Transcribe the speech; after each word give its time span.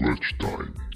Clutch 0.00 0.32
Time. 0.38 0.90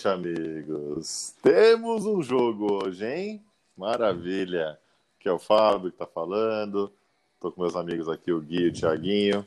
noite, 0.00 0.08
amigos. 0.08 1.34
Temos 1.42 2.06
um 2.06 2.22
jogo 2.22 2.82
hoje, 2.82 3.06
hein? 3.06 3.44
Maravilha. 3.76 4.78
Que 5.18 5.28
é 5.28 5.32
o 5.32 5.38
Fábio 5.38 5.92
que 5.92 5.98
tá 5.98 6.06
falando. 6.06 6.92
Tô 7.38 7.52
com 7.52 7.62
meus 7.62 7.76
amigos 7.76 8.08
aqui, 8.08 8.32
o 8.32 8.40
Gui 8.40 8.64
e 8.64 8.68
o 8.68 8.72
Thiaguinho. 8.72 9.44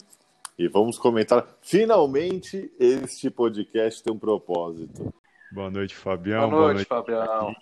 E 0.57 0.67
vamos 0.67 0.97
comentar. 0.97 1.45
Finalmente, 1.61 2.71
este 2.79 3.29
podcast 3.29 4.01
tem 4.01 4.13
um 4.13 4.19
propósito. 4.19 5.13
Boa 5.51 5.69
noite, 5.69 5.95
Fabião. 5.95 6.49
Boa 6.49 6.73
noite, 6.73 6.85
Fabião. 6.85 7.53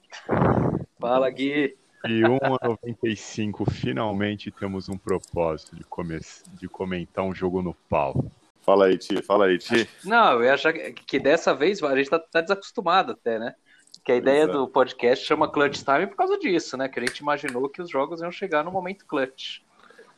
Fala, 1.00 1.30
Gui. 1.30 1.81
E 2.08 2.24
1 2.26 2.38
a 2.42 2.68
95, 2.68 3.70
finalmente 3.70 4.50
temos 4.52 4.90
um 4.90 4.98
propósito 4.98 5.76
de, 5.76 5.84
come... 5.84 6.20
de 6.54 6.68
comentar 6.68 7.24
um 7.24 7.34
jogo 7.34 7.62
no 7.62 7.74
pau. 7.90 8.26
Fala 8.62 8.86
aí, 8.86 8.98
Ti. 8.98 9.22
Fala 9.22 9.46
aí, 9.46 9.58
Ti. 9.58 9.88
Não, 10.04 10.34
eu 10.34 10.44
ia 10.44 10.54
achar 10.54 10.74
que, 10.74 10.94
que 10.94 11.20
dessa 11.20 11.54
vez 11.54 11.82
a 11.84 11.96
gente 11.96 12.10
tá, 12.10 12.20
tá 12.20 12.42
desacostumado 12.42 13.12
até, 13.14 13.40
né? 13.40 13.56
Que 14.04 14.12
a 14.12 14.16
ideia 14.16 14.44
Exato. 14.44 14.58
do 14.58 14.68
podcast 14.68 15.26
chama 15.26 15.52
Clutch 15.52 15.84
Time 15.84 16.08
por 16.08 16.16
causa 16.16 16.38
disso, 16.40 16.76
né? 16.76 16.90
Que 16.90 17.00
a 17.00 17.06
gente 17.06 17.20
imaginou 17.20 17.70
que 17.70 17.82
os 17.82 17.90
jogos 17.90 18.22
iam 18.22 18.32
chegar 18.32 18.64
no 18.64 18.72
momento 18.72 19.06
clutch. 19.06 19.60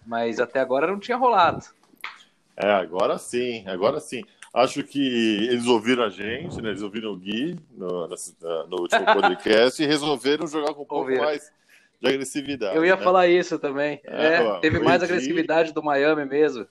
Mas 0.06 0.40
até 0.40 0.60
agora 0.60 0.88
não 0.88 1.00
tinha 1.00 1.18
rolado. 1.18 1.66
É, 2.56 2.72
agora 2.72 3.18
sim, 3.18 3.68
agora 3.68 4.00
sim. 4.00 4.24
Acho 4.54 4.84
que 4.84 5.48
eles 5.48 5.66
ouviram 5.66 6.04
a 6.04 6.10
gente, 6.10 6.62
né? 6.62 6.70
Eles 6.70 6.84
ouviram 6.84 7.12
o 7.12 7.18
Gui 7.18 7.58
no, 7.72 8.08
na- 8.08 8.16
no 8.68 8.82
último 8.82 9.06
podcast 9.20 9.82
e 9.82 9.86
resolveram 9.86 10.46
jogar 10.46 10.74
com 10.74 10.84
um 10.84 10.86
pouco 10.86 10.96
Ouviram. 10.96 11.24
mais 11.24 11.52
de 12.04 12.14
agressividade. 12.16 12.76
Eu 12.76 12.86
ia 12.86 12.96
né? 12.96 13.02
falar 13.02 13.28
isso 13.28 13.58
também. 13.58 14.00
É, 14.04 14.36
É, 14.36 14.42
ó, 14.44 14.60
teve 14.60 14.80
mais 14.80 15.02
Edi- 15.02 15.12
agressividade 15.12 15.74
do 15.74 15.82
Miami 15.84 16.26
mesmo. 16.26 16.68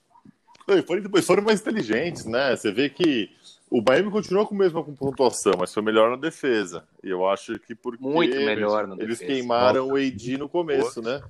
E 0.68 0.82
foram, 0.82 1.22
foram 1.22 1.42
mais 1.42 1.60
inteligentes, 1.60 2.24
né? 2.24 2.54
Você 2.54 2.70
vê 2.70 2.88
que 2.88 3.30
o 3.70 3.82
Miami 3.82 4.10
continuou 4.10 4.46
com 4.46 4.54
a 4.54 4.58
mesma 4.58 4.84
pontuação, 4.84 5.54
mas 5.58 5.72
foi 5.74 5.82
melhor 5.82 6.10
na 6.10 6.16
defesa. 6.16 6.84
E 7.02 7.08
eu 7.10 7.28
acho 7.28 7.58
que 7.58 7.74
porque 7.74 8.02
Muito 8.02 8.36
melhor 8.36 8.86
na 8.86 8.94
eles 8.94 9.18
defesa. 9.18 9.26
queimaram 9.26 9.88
o 9.88 9.96
AD 9.96 10.38
no 10.38 10.48
começo, 10.48 11.02
né? 11.02 11.20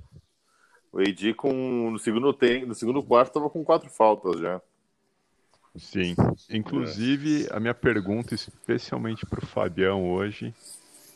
O 0.91 0.99
AD 0.99 1.33
com 1.33 1.89
no 1.91 1.97
segundo 1.97 2.31
tempo, 2.33 2.67
no 2.67 2.75
segundo 2.75 3.01
quarto 3.01 3.29
estava 3.29 3.49
com 3.49 3.63
quatro 3.63 3.89
faltas 3.89 4.39
já. 4.39 4.61
Sim. 5.75 6.15
Inclusive, 6.51 7.47
a 7.49 7.59
minha 7.59 7.73
pergunta, 7.73 8.35
especialmente 8.35 9.25
para 9.25 9.43
o 9.43 9.47
Fabião 9.47 10.11
hoje, 10.11 10.53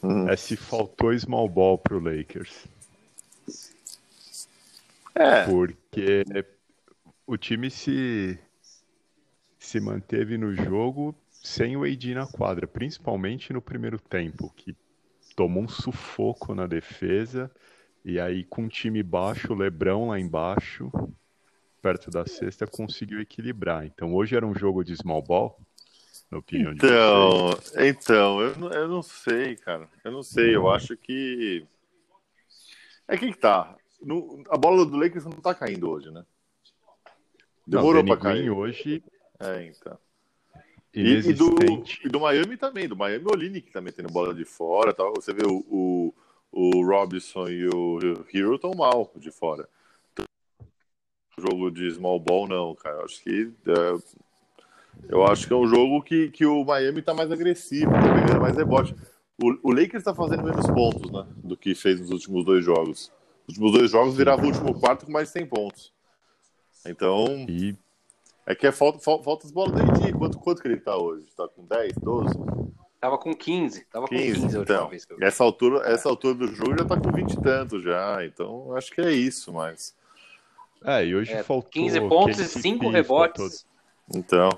Hum. 0.04 0.28
é 0.30 0.36
se 0.36 0.56
faltou 0.56 1.18
small 1.18 1.48
ball 1.50 1.78
para 1.78 1.96
o 1.96 2.00
Lakers. 2.00 2.66
É, 5.20 5.44
Porque 5.46 6.24
o 7.26 7.38
time 7.38 7.70
se, 7.70 8.40
se 9.60 9.80
manteve 9.80 10.38
no 10.38 10.54
jogo 10.54 11.16
sem 11.30 11.76
o 11.78 11.84
AD 11.84 12.14
na 12.14 12.28
quadra, 12.28 12.68
principalmente 12.68 13.54
no 13.54 13.62
primeiro 13.62 14.00
tempo, 14.00 14.52
que 14.56 14.76
tomou 15.36 15.64
um 15.64 15.68
sufoco 15.68 16.54
na 16.54 16.68
defesa. 16.68 17.52
E 18.04 18.20
aí, 18.20 18.44
com 18.44 18.64
um 18.64 18.68
time 18.68 19.04
baixo, 19.04 19.52
o 19.54 19.56
Lebrão 19.56 20.08
lá 20.08 20.20
embaixo, 20.20 20.92
perto 21.82 22.10
da 22.10 22.26
cesta, 22.26 22.66
conseguiu 22.66 23.20
equilibrar. 23.20 23.86
Então, 23.86 24.14
hoje 24.14 24.36
era 24.36 24.46
um 24.46 24.56
jogo 24.56 24.84
de 24.84 24.96
small 24.96 25.22
ball, 25.22 25.60
na 26.32 26.38
opinião 26.38 26.74
de 26.74 26.82
vocês. 26.82 26.94
então, 26.94 27.50
então 27.86 28.42
eu, 28.42 28.58
não- 28.58 28.72
eu 28.74 28.88
não 28.88 29.02
sei, 29.02 29.56
cara. 29.56 29.90
Eu 30.04 30.12
não 30.12 30.24
sei. 30.24 30.56
Eu 30.56 30.70
acho 30.72 30.96
que 30.98 31.66
é 33.08 33.18
que 33.18 33.34
tá. 33.36 33.76
No- 34.02 34.44
a 34.50 34.58
bola 34.58 34.86
do 34.86 34.98
Lakers 34.98 35.26
não 35.26 35.32
tá 35.42 35.54
caindo 35.54 35.90
hoje, 35.90 36.12
né? 36.12 36.26
Demorou 37.66 38.04
pra 38.06 38.18
cair. 38.18 38.50
Hoje 38.50 39.04
É, 39.40 39.66
então. 39.66 39.98
E, 40.94 41.30
e 41.30 41.34
do, 41.34 41.56
e 42.04 42.10
do 42.10 42.20
Miami 42.20 42.58
também, 42.58 42.88
do 42.88 42.96
Miami 42.96 43.26
o 43.26 43.32
Olinick 43.32 43.72
também 43.72 43.94
tendo 43.94 44.12
bola 44.12 44.34
de 44.34 44.46
fora 44.46 44.94
tal. 44.94 45.14
Você 45.16 45.34
vê 45.34 45.46
o, 45.46 45.64
o, 45.70 46.14
o 46.52 46.86
Robinson 46.86 47.48
e 47.50 47.68
o 47.68 48.00
Hero 48.34 48.56
estão 48.56 48.72
mal 48.72 49.12
de 49.16 49.30
fora. 49.30 49.70
Jogo 51.38 51.70
de 51.70 51.92
small 51.92 52.20
ball, 52.20 52.48
não, 52.48 52.74
cara. 52.74 52.98
Eu 52.98 53.06
acho 53.06 53.22
que 53.22 53.52
é, 53.68 53.98
eu 55.10 55.26
acho 55.28 55.46
que 55.46 55.54
é 55.54 55.56
um 55.56 55.68
jogo 55.68 56.02
que, 56.02 56.30
que 56.32 56.46
o 56.46 56.64
Miami 56.66 57.02
tá 57.04 57.14
mais 57.14 57.32
agressivo, 57.32 57.92
tá 57.92 58.14
pegando 58.14 58.42
mais 58.42 58.58
rebote. 58.58 58.96
O, 59.40 59.70
o 59.70 59.72
Lakers 59.72 60.04
tá 60.04 60.16
fazendo 60.16 60.44
menos 60.44 60.66
pontos, 60.66 61.12
né? 61.12 61.28
Do 61.38 61.56
que 61.56 61.76
fez 61.76 62.00
nos 62.02 62.10
últimos 62.10 62.44
dois 62.44 62.66
jogos. 62.66 63.12
Os 63.48 63.56
últimos 63.56 63.72
dois 63.72 63.92
jogos 63.92 64.16
virava 64.16 64.42
o 64.44 64.46
último 64.46 64.78
quarto 64.80 65.06
com 65.06 65.12
mais 65.12 65.28
de 65.30 65.34
100 65.34 65.46
pontos. 65.48 65.94
Então, 66.86 67.46
E 67.50 67.76
é 68.46 68.54
que 68.56 68.68
é 68.68 68.72
falta, 68.72 69.00
falta, 69.00 69.24
falta 69.24 69.46
as 69.46 69.52
bolas 69.52 69.72
do 69.74 69.82
AD. 69.92 70.14
Quanto, 70.14 70.38
quanto 70.40 70.62
que 70.62 70.68
ele 70.68 70.78
tá 70.78 70.98
hoje? 70.98 71.26
Tá 71.36 71.48
com 71.48 71.66
10, 71.66 71.94
12? 71.98 72.34
Tava 73.00 73.18
com 73.18 73.34
15. 73.36 73.86
Tava 73.86 74.08
com 74.08 74.16
15, 74.16 74.34
15, 74.42 74.56
a 74.56 74.60
última 74.60 74.76
então. 74.78 74.90
vez 74.90 75.06
que 75.06 75.14
eu. 75.14 75.18
Essa 75.22 75.44
altura, 75.44 75.80
essa 75.88 76.10
altura 76.10 76.34
do 76.36 76.48
jogo 76.48 76.78
já 76.78 76.86
tá 76.86 77.00
com 77.00 77.12
20 77.12 77.34
e 77.34 77.42
tanto 77.42 77.82
já. 77.82 78.26
Então, 78.26 78.76
acho 78.76 78.92
que 78.92 79.02
é 79.02 79.12
isso, 79.12 79.54
mas. 79.54 79.96
É, 80.84 81.06
e 81.06 81.16
hoje 81.16 81.32
É, 81.34 81.44
faltou 81.44 81.70
15 81.72 82.00
pontos 82.02 82.40
e 82.40 82.44
KCP, 82.44 82.62
5 82.62 82.80
faltou- 82.80 82.92
rebotes. 82.92 83.66
Então. 84.14 84.50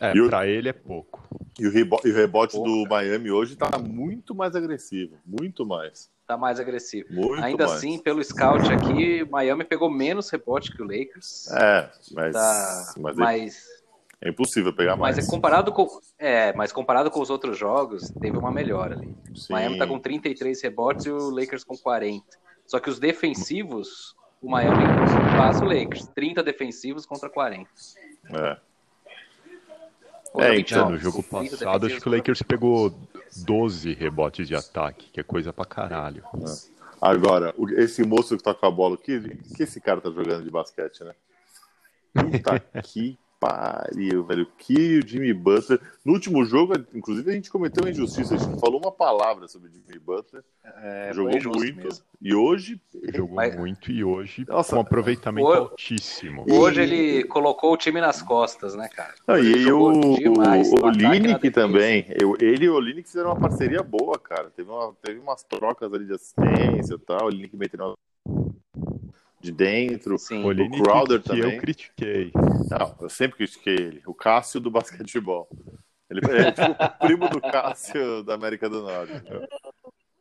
É, 0.00 0.14
E 0.14 0.20
o- 0.20 0.28
pra 0.28 0.46
ele 0.46 0.68
é 0.68 0.72
pouco. 0.72 1.22
E 1.58 1.66
o, 1.66 1.70
rebo- 1.70 2.00
e 2.04 2.10
o 2.10 2.14
rebote 2.14 2.56
Pô, 2.56 2.64
do 2.64 2.86
Miami 2.88 3.30
hoje 3.30 3.56
tá 3.56 3.78
muito 3.78 4.34
mais 4.34 4.54
agressivo. 4.54 5.16
Muito 5.24 5.64
mais. 5.64 6.10
Tá 6.26 6.36
mais 6.36 6.58
agressivo. 6.58 7.06
Muito 7.10 7.42
Ainda 7.42 7.66
mais. 7.66 7.78
assim, 7.78 7.98
pelo 7.98 8.22
scout 8.22 8.66
aqui, 8.72 9.24
Miami 9.30 9.62
pegou 9.64 9.88
menos 9.88 10.28
rebote 10.28 10.72
que 10.74 10.82
o 10.82 10.84
Lakers. 10.84 11.48
É, 11.52 11.88
mas. 12.12 12.32
Tá, 12.32 12.94
mas 12.98 13.16
é- 13.16 13.20
mas, 13.20 13.66
é 14.20 14.28
impossível 14.30 14.74
pegar 14.74 14.96
mais. 14.96 15.16
mas 15.16 15.26
é 15.26 15.30
comparado 15.30 15.72
com 15.72 15.86
é, 16.18 16.52
mas 16.54 16.72
comparado 16.72 17.10
com 17.12 17.20
os 17.20 17.30
outros 17.30 17.56
jogos, 17.56 18.10
teve 18.20 18.36
uma 18.36 18.50
melhora 18.50 18.96
ali. 18.96 19.14
Sim. 19.36 19.52
Miami 19.52 19.78
tá 19.78 19.86
com 19.86 20.00
33 20.00 20.60
rebotes 20.62 21.06
e 21.06 21.10
o 21.10 21.30
Lakers 21.30 21.62
com 21.62 21.76
40. 21.76 22.24
Só 22.66 22.80
que 22.80 22.90
os 22.90 22.98
defensivos, 22.98 24.16
o 24.42 24.50
Miami 24.50 24.84
passa 25.36 25.64
o 25.64 25.68
Lakers, 25.68 26.08
30 26.08 26.42
defensivos 26.42 27.06
contra 27.06 27.30
40. 27.30 27.70
É. 28.34 28.56
É, 30.38 30.50
29. 30.50 30.58
então, 30.60 30.90
no 30.90 30.98
jogo 30.98 31.22
30 31.22 31.56
passado, 31.56 31.86
acho 31.86 32.00
que 32.00 32.08
o 32.08 32.12
Lakers 32.12 32.42
pegou 32.42 32.92
12 33.44 33.92
rebotes 33.94 34.46
de 34.48 34.54
ataque, 34.54 35.10
que 35.10 35.20
é 35.20 35.22
coisa 35.22 35.52
pra 35.52 35.64
caralho. 35.64 36.22
Agora, 37.00 37.54
o- 37.58 37.68
esse 37.70 38.02
moço 38.04 38.36
que 38.36 38.42
tá 38.42 38.54
com 38.54 38.66
a 38.66 38.70
bola, 38.70 38.96
que, 38.96 39.20
que 39.54 39.62
esse 39.62 39.80
cara 39.80 40.00
tá 40.00 40.10
jogando 40.10 40.44
de 40.44 40.50
basquete, 40.50 41.04
né? 41.04 41.14
Puta 42.14 42.58
que 42.82 43.18
pariu, 43.40 44.24
velho. 44.24 44.46
Que 44.58 44.98
o 44.98 45.06
Jimmy 45.06 45.32
Butler. 45.32 45.80
No 46.04 46.12
último 46.12 46.44
jogo, 46.44 46.74
inclusive, 46.94 47.30
a 47.30 47.34
gente 47.34 47.50
cometeu 47.50 47.82
uma 47.84 47.90
injustiça. 47.90 48.34
A 48.34 48.38
gente 48.38 48.50
não 48.50 48.58
falou 48.58 48.80
uma 48.80 48.92
palavra 48.92 49.48
sobre 49.48 49.68
o 49.68 49.72
Jimmy 49.72 49.98
Butler. 49.98 50.42
É, 50.82 51.10
jogou 51.14 51.32
muito. 51.32 51.76
mesmo. 51.76 52.04
E 52.20 52.34
hoje. 52.34 52.80
Jogou 53.14 53.36
Mas- 53.36 53.56
muito 53.56 53.90
e 53.90 54.02
hoje 54.02 54.44
Nossa. 54.48 54.74
com 54.74 54.80
aproveitamento 54.80 55.46
Hoje- 55.46 55.58
altíssimo. 55.60 56.44
Hoje 56.50 56.80
E- 56.80 56.82
ele 56.82 57.24
colocou 57.24 57.72
o 57.72 57.76
time 57.76 58.00
nas 58.00 58.22
costas, 58.22 58.74
né, 58.74 58.88
cara? 58.88 59.14
Não, 59.26 59.38
e 59.38 59.70
o, 59.70 60.16
demais 60.16 60.70
o, 60.72 60.76
o 60.76 61.50
também. 61.52 62.06
Eu- 62.20 62.36
ele 62.40 62.64
e 62.64 62.68
o 62.70 62.80
Linick 62.80 63.08
fizeram 63.08 63.30
uma 63.30 63.40
parceria 63.40 63.82
boa, 63.82 64.18
cara. 64.18 64.50
Teve, 64.50 64.70
uma, 64.70 64.92
teve 65.02 65.20
umas 65.20 65.42
trocas 65.44 65.92
ali 65.92 66.06
de 66.06 66.14
assistência 66.14 66.94
e 66.94 66.98
tal. 66.98 67.26
O 67.26 67.30
Linick 67.30 67.56
metendo 67.56 67.96
de 69.46 69.52
dentro. 69.52 70.18
Sim. 70.18 70.44
O 70.44 70.82
Crowder 70.82 71.22
que 71.22 71.28
também. 71.28 71.54
eu 71.54 71.60
critiquei. 71.60 72.30
Não, 72.34 72.94
eu 73.00 73.08
sempre 73.08 73.36
critiquei 73.38 73.74
ele. 73.74 74.02
O 74.06 74.12
Cássio 74.14 74.60
do 74.60 74.70
basquetebol. 74.70 75.48
Ele 76.10 76.20
é 76.30 76.52
tipo 76.52 76.70
o 76.70 77.06
primo 77.06 77.28
do 77.28 77.40
Cássio 77.40 78.22
da 78.22 78.34
América 78.34 78.68
do 78.68 78.82
Norte. 78.82 79.12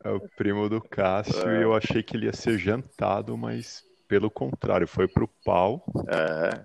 É 0.04 0.10
o 0.10 0.20
primo 0.36 0.70
do 0.70 0.82
Cássio 0.82 1.48
É. 1.50 1.60
e 1.60 1.64
eu 1.64 1.74
achei 1.74 2.02
que 2.04 2.16
ele 2.16 2.26
ia 2.28 2.34
ser 2.34 2.58
jantado, 2.58 3.36
mas 3.38 3.84
pelo 4.08 4.30
contrário, 4.30 4.88
foi 4.88 5.08
pro 5.08 5.28
pau 5.44 5.84
É, 6.08 6.64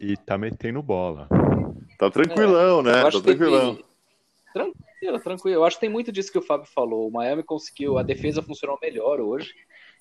e 0.00 0.16
tá 0.16 0.36
metendo 0.36 0.82
bola. 0.82 1.28
tá 1.98 2.10
tranquilão, 2.10 2.82
né? 2.82 2.90
Eu 2.90 2.94
Tá 3.02 3.08
acho 3.08 3.18
que 3.20 3.26
tranquilão. 3.28 3.78
Tranquilo, 4.52 5.20
tranquilo. 5.20 5.56
Eu 5.58 5.64
acho 5.64 5.76
que 5.76 5.80
tem 5.80 5.90
muito 5.90 6.10
disso 6.10 6.32
que 6.32 6.38
o 6.38 6.42
Fábio 6.42 6.66
falou. 6.74 7.08
O 7.08 7.12
Miami 7.12 7.42
conseguiu, 7.44 7.98
a 7.98 8.02
defesa 8.02 8.42
funcionou 8.42 8.78
melhor 8.82 9.20
hoje. 9.20 9.52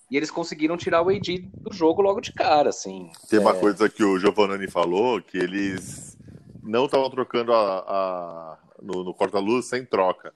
E 0.10 0.18
eles 0.18 0.32
conseguiram 0.32 0.78
tirar 0.78 1.02
o 1.02 1.10
AD 1.10 1.40
do 1.62 1.74
jogo 1.74 2.02
logo 2.02 2.20
de 2.22 2.34
cara, 2.34 2.70
assim. 2.70 3.12
Tem 3.30 3.40
uma 3.40 3.54
É, 3.54 3.60
coisa 3.60 3.90
que 3.90 4.04
o 4.04 4.18
Giovannani 4.20 4.68
falou, 4.68 5.22
que 5.22 5.38
eles 5.38 6.18
não 6.64 6.86
estavam 6.86 7.10
trocando 7.10 7.54
a, 7.54 7.80
a- 7.80 8.58
no, 8.82 9.04
no 9.04 9.14
corta-luz 9.14 9.66
sem 9.66 9.86
troca. 9.86 10.34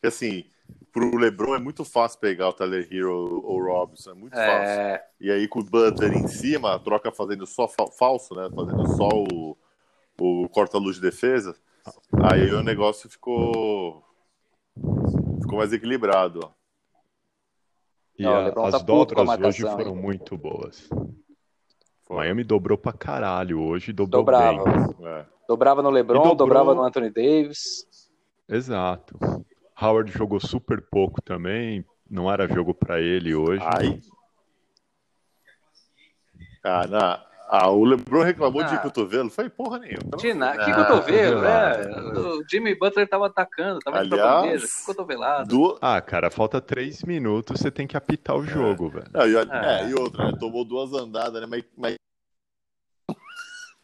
Que 0.00 0.08
assim, 0.08 0.44
pro 0.92 1.16
LeBron 1.16 1.54
é 1.56 1.58
muito 1.60 1.84
fácil 1.84 2.20
pegar 2.20 2.48
o 2.48 2.52
Tyler 2.52 2.88
Hero 2.90 3.42
ou 3.44 3.60
o 3.60 3.64
Robinson, 3.64 4.12
é 4.12 4.14
muito 4.14 4.38
fácil. 4.42 4.80
É, 4.80 5.04
E 5.20 5.30
aí 5.30 5.48
com 5.48 5.60
o 5.60 5.64
Butler 5.64 6.12
em 6.14 6.26
cima, 6.26 6.74
a 6.74 6.78
troca 6.78 7.12
fazendo 7.12 7.46
só 7.46 7.68
fa- 7.68 7.90
falso, 7.98 8.34
né? 8.34 8.50
Fazendo 8.54 8.86
só 8.86 9.08
o, 9.10 9.56
o 10.20 10.48
corta-luz 10.50 10.96
de 10.96 11.02
defesa. 11.02 11.56
Aí 12.22 12.52
o 12.52 12.62
negócio 12.62 13.08
ficou 13.10 14.04
ficou 15.40 15.58
mais 15.58 15.72
equilibrado. 15.72 16.40
E 18.18 18.22
Não, 18.22 18.32
a- 18.34 18.66
as 18.66 18.72
tá 18.72 18.78
dobras 18.78 19.28
hoje 19.40 19.62
foram 19.62 19.94
hein? 19.96 20.02
muito 20.02 20.36
boas. 20.36 20.88
Foi. 22.02 22.16
Miami 22.16 22.44
dobrou 22.44 22.76
pra 22.76 22.92
caralho 22.92 23.60
hoje, 23.60 23.92
dobrou 23.92 24.20
Dobrava. 24.22 24.64
bem. 24.64 25.06
É. 25.06 25.26
Dobrava 25.48 25.82
no 25.82 25.90
LeBron, 25.90 26.18
dobrou- 26.18 26.34
dobrava 26.36 26.74
no 26.74 26.82
Anthony 26.82 27.10
Davis. 27.10 27.86
Exato. 28.48 29.18
Howard 29.80 30.12
jogou 30.12 30.38
super 30.38 30.82
pouco 30.90 31.20
também, 31.22 31.84
não 32.08 32.30
era 32.30 32.46
jogo 32.46 32.74
pra 32.74 33.00
ele 33.00 33.34
hoje. 33.34 33.62
Ai. 33.64 34.00
Ah, 36.64 36.86
na... 36.86 37.26
ah, 37.54 37.70
o 37.70 37.84
LeBron 37.84 38.22
reclamou 38.22 38.62
de 38.64 38.74
Ah. 38.74 38.78
cotovelo. 38.78 39.28
Foi 39.30 39.48
porra 39.50 39.78
nenhuma. 39.78 40.16
De 40.16 40.32
nada. 40.32 40.64
Que 40.64 40.70
Ah, 40.70 40.74
cotovelo, 40.84 41.34
cotovelada. 41.36 41.82
é. 41.82 42.18
O 42.18 42.44
Jimmy 42.50 42.74
Butler 42.74 43.06
tava 43.08 43.26
atacando, 43.26 43.78
tava 43.80 44.04
indo 44.04 44.16
pra 44.16 44.24
Aliás, 44.38 44.42
bandeja. 44.60 44.66
Que 44.66 44.86
cotovelada. 44.86 45.44
Du... 45.44 45.78
Ah, 45.80 46.00
cara, 46.00 46.30
falta 46.30 46.60
três 46.60 47.02
minutos, 47.02 47.60
você 47.60 47.70
tem 47.70 47.86
que 47.86 47.96
apitar 47.96 48.34
o 48.36 48.44
jogo, 48.46 48.88
velho. 48.88 49.06
Não, 49.12 49.26
e, 49.28 49.36
É. 49.36 49.82
é, 49.82 49.90
e 49.90 49.94
outra, 49.94 50.32
né? 50.32 50.36
Tomou 50.40 50.64
duas 50.64 50.92
andadas, 50.94 51.40
né? 51.42 51.46
Mas. 51.46 51.64
mas- 51.76 51.96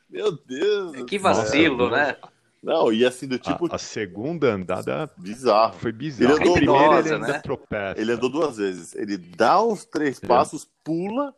Meu 0.08 0.32
Deus! 0.32 1.02
Que 1.04 1.18
do 1.18 1.22
vacilo, 1.22 1.90
né? 1.90 2.16
Não, 2.62 2.92
e 2.92 3.04
assim, 3.04 3.28
do 3.28 3.36
A- 3.36 3.38
tipo, 3.38 3.72
a, 3.72 3.78
segunda 3.78 4.48
andada 4.52 5.08
bizarro. 5.16 5.74
foi 5.74 5.92
bizarro. 5.92 6.32
Ele 6.34 6.40
andou 6.42 6.52
a 6.54 6.56
primeira 6.58 6.98
ele 7.00 7.14
ainda 7.14 7.26
né? 7.28 7.38
tropeça. 7.40 8.00
Ele 8.00 8.12
andou 8.12 8.28
duas 8.30 8.56
vezes. 8.56 8.94
Ele 8.96 9.16
dá 9.16 9.62
os 9.62 9.84
três 9.84 10.20
É. 10.22 10.26
passos, 10.26 10.66
pula, 10.82 11.32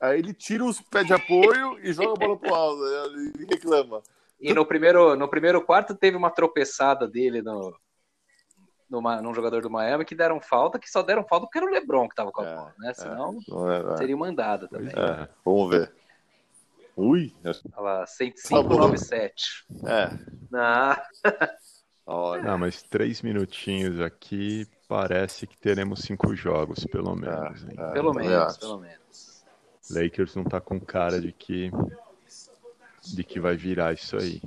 aí 0.00 0.18
ele 0.18 0.32
tira 0.34 0.64
os 0.64 0.80
pés 0.80 1.06
de 1.06 1.12
apoio 1.12 1.78
e 1.82 1.92
joga 1.92 2.12
a 2.12 2.26
bola 2.26 2.38
pro 2.38 2.54
alto. 2.54 2.82
Aí 2.84 3.32
Ele 3.34 3.46
reclama. 3.50 4.02
E 4.40 4.54
no 4.54 4.64
primeiro, 4.64 5.14
no 5.16 5.28
primeiro 5.28 5.60
quarto 5.62 5.94
teve 5.94 6.16
uma 6.16 6.30
tropeçada 6.30 7.06
dele 7.06 7.42
no, 7.42 7.76
numa, 8.88 9.20
num 9.20 9.34
jogador 9.34 9.60
do 9.62 9.68
Miami 9.70 10.04
que 10.04 10.14
deram 10.14 10.40
falta, 10.40 10.78
que 10.78 10.90
só 10.90 11.02
deram 11.02 11.24
falta 11.28 11.46
porque 11.46 11.58
era 11.58 11.66
o 11.66 11.70
LeBron 11.70 12.08
que 12.08 12.14
tava 12.14 12.32
com 12.32 12.40
a 12.42 12.46
É, 12.46 12.54
bola, 12.56 12.74
né? 12.78 12.94
Senão 12.94 13.38
Não 13.46 13.70
é, 13.70 13.92
é. 13.92 13.96
seria 13.98 14.16
mandada 14.16 14.66
também. 14.68 14.92
é. 14.96 15.22
É, 15.24 15.28
vamos 15.44 15.70
ver. 15.70 15.92
Ui, 16.96 17.32
Olha 17.44 17.54
lá, 17.78 17.98
Tá 18.00 18.06
105,97. 18.06 19.32
é. 19.86 20.10
Ah, 20.52 21.00
Olha. 22.06 22.42
Não, 22.42 22.58
mas 22.58 22.82
três 22.82 23.22
minutinhos 23.22 24.00
aqui, 24.00 24.66
parece 24.88 25.46
que 25.46 25.56
teremos 25.56 26.00
cinco 26.00 26.34
jogos, 26.34 26.84
pelo 26.86 27.14
menos. 27.14 27.62
hein? 27.64 27.76
É, 27.78 27.92
pelo 27.92 28.12
menos, 28.12 28.56
pelo 28.58 28.78
menos. 28.80 29.29
Lakers 29.90 30.34
não 30.34 30.44
tá 30.44 30.60
com 30.60 30.78
cara 30.80 31.20
de 31.20 31.32
que 31.32 31.70
de 33.14 33.24
que 33.24 33.40
vai 33.40 33.56
virar 33.56 33.92
isso 33.94 34.16
aí. 34.16 34.40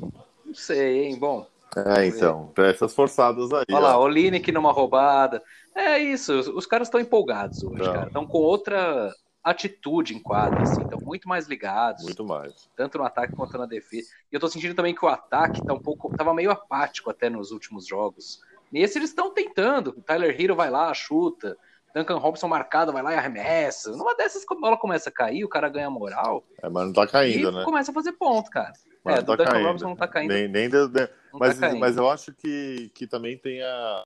Não 0.45 0.53
sei, 0.53 1.05
hein? 1.05 1.17
Bom, 1.17 1.47
É, 1.75 2.05
então, 2.05 2.51
pra 2.53 2.67
essas 2.67 2.93
forçadas 2.93 3.51
aí. 3.51 3.65
olha 3.71 3.79
lá, 3.79 3.97
ó. 3.97 4.03
o 4.03 4.07
Lineker 4.07 4.53
numa 4.53 4.71
roubada. 4.71 5.41
É 5.75 5.97
isso, 5.97 6.33
os, 6.37 6.47
os 6.47 6.65
caras 6.67 6.87
estão 6.87 6.99
empolgados 6.99 7.63
hoje, 7.63 7.81
Não. 7.83 7.93
cara. 7.93 8.07
Estão 8.07 8.27
com 8.27 8.37
outra 8.37 9.11
atitude 9.43 10.15
em 10.15 10.19
quadra, 10.19 10.61
assim, 10.61 10.81
estão 10.83 10.99
muito 11.01 11.27
mais 11.27 11.47
ligados. 11.47 12.03
Muito 12.03 12.23
mais. 12.23 12.69
tanto 12.77 12.97
no 12.99 13.03
ataque 13.03 13.35
quanto 13.35 13.57
na 13.57 13.65
defesa. 13.65 14.07
E 14.31 14.35
eu 14.35 14.39
tô 14.39 14.47
sentindo 14.47 14.75
também 14.75 14.93
que 14.95 15.03
o 15.03 15.07
ataque 15.09 15.65
tá 15.65 15.73
um 15.73 15.79
pouco, 15.79 16.15
tava 16.15 16.33
meio 16.33 16.51
apático 16.51 17.09
até 17.09 17.29
nos 17.29 17.51
últimos 17.51 17.87
jogos. 17.87 18.41
Nesse 18.71 18.97
eles 18.99 19.09
estão 19.09 19.33
tentando. 19.33 19.89
O 19.89 20.01
Tyler 20.01 20.39
Hero 20.39 20.55
vai 20.55 20.69
lá, 20.69 20.93
chuta. 20.93 21.57
Duncan 21.93 22.17
Robinson 22.17 22.47
marcado, 22.47 22.91
vai 22.91 23.03
lá 23.03 23.13
e 23.13 23.17
arremessa. 23.17 23.91
Numa 23.91 24.15
dessas, 24.15 24.43
a 24.49 24.55
bola 24.55 24.77
começa 24.77 25.09
a 25.09 25.11
cair, 25.13 25.43
o 25.43 25.49
cara 25.49 25.69
ganha 25.69 25.89
moral. 25.89 26.43
É, 26.61 26.67
mas 26.69 26.85
não 26.85 26.93
tá 26.93 27.05
caindo, 27.05 27.49
e 27.49 27.51
né? 27.51 27.63
começa 27.63 27.91
a 27.91 27.93
fazer 27.93 28.13
ponto, 28.13 28.49
cara. 28.49 28.73
Mas 29.03 29.15
é, 29.15 29.17
não 29.17 29.23
do 29.25 29.27
tá 29.27 29.35
Duncan 29.43 29.51
caindo. 29.51 29.67
Robinson 29.67 29.87
não 29.89 29.95
tá 29.95 30.07
caindo. 30.07 30.33
Nem, 30.33 30.47
nem 30.47 30.69
de- 30.69 30.87
de- 30.87 31.09
não 31.31 31.39
mas, 31.39 31.55
tá 31.55 31.67
caindo. 31.67 31.79
mas 31.79 31.97
eu 31.97 32.09
acho 32.09 32.33
que, 32.33 32.89
que 32.95 33.05
também 33.05 33.37
tem 33.37 33.61
a. 33.61 34.01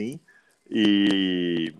Sim, 0.00 0.18
e 0.68 1.74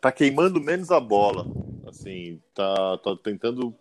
tá 0.00 0.10
queimando 0.10 0.60
menos 0.60 0.90
a 0.90 0.98
bola. 0.98 1.46
Assim, 1.86 2.42
tá, 2.54 2.98
tá 2.98 3.16
tentando 3.22 3.74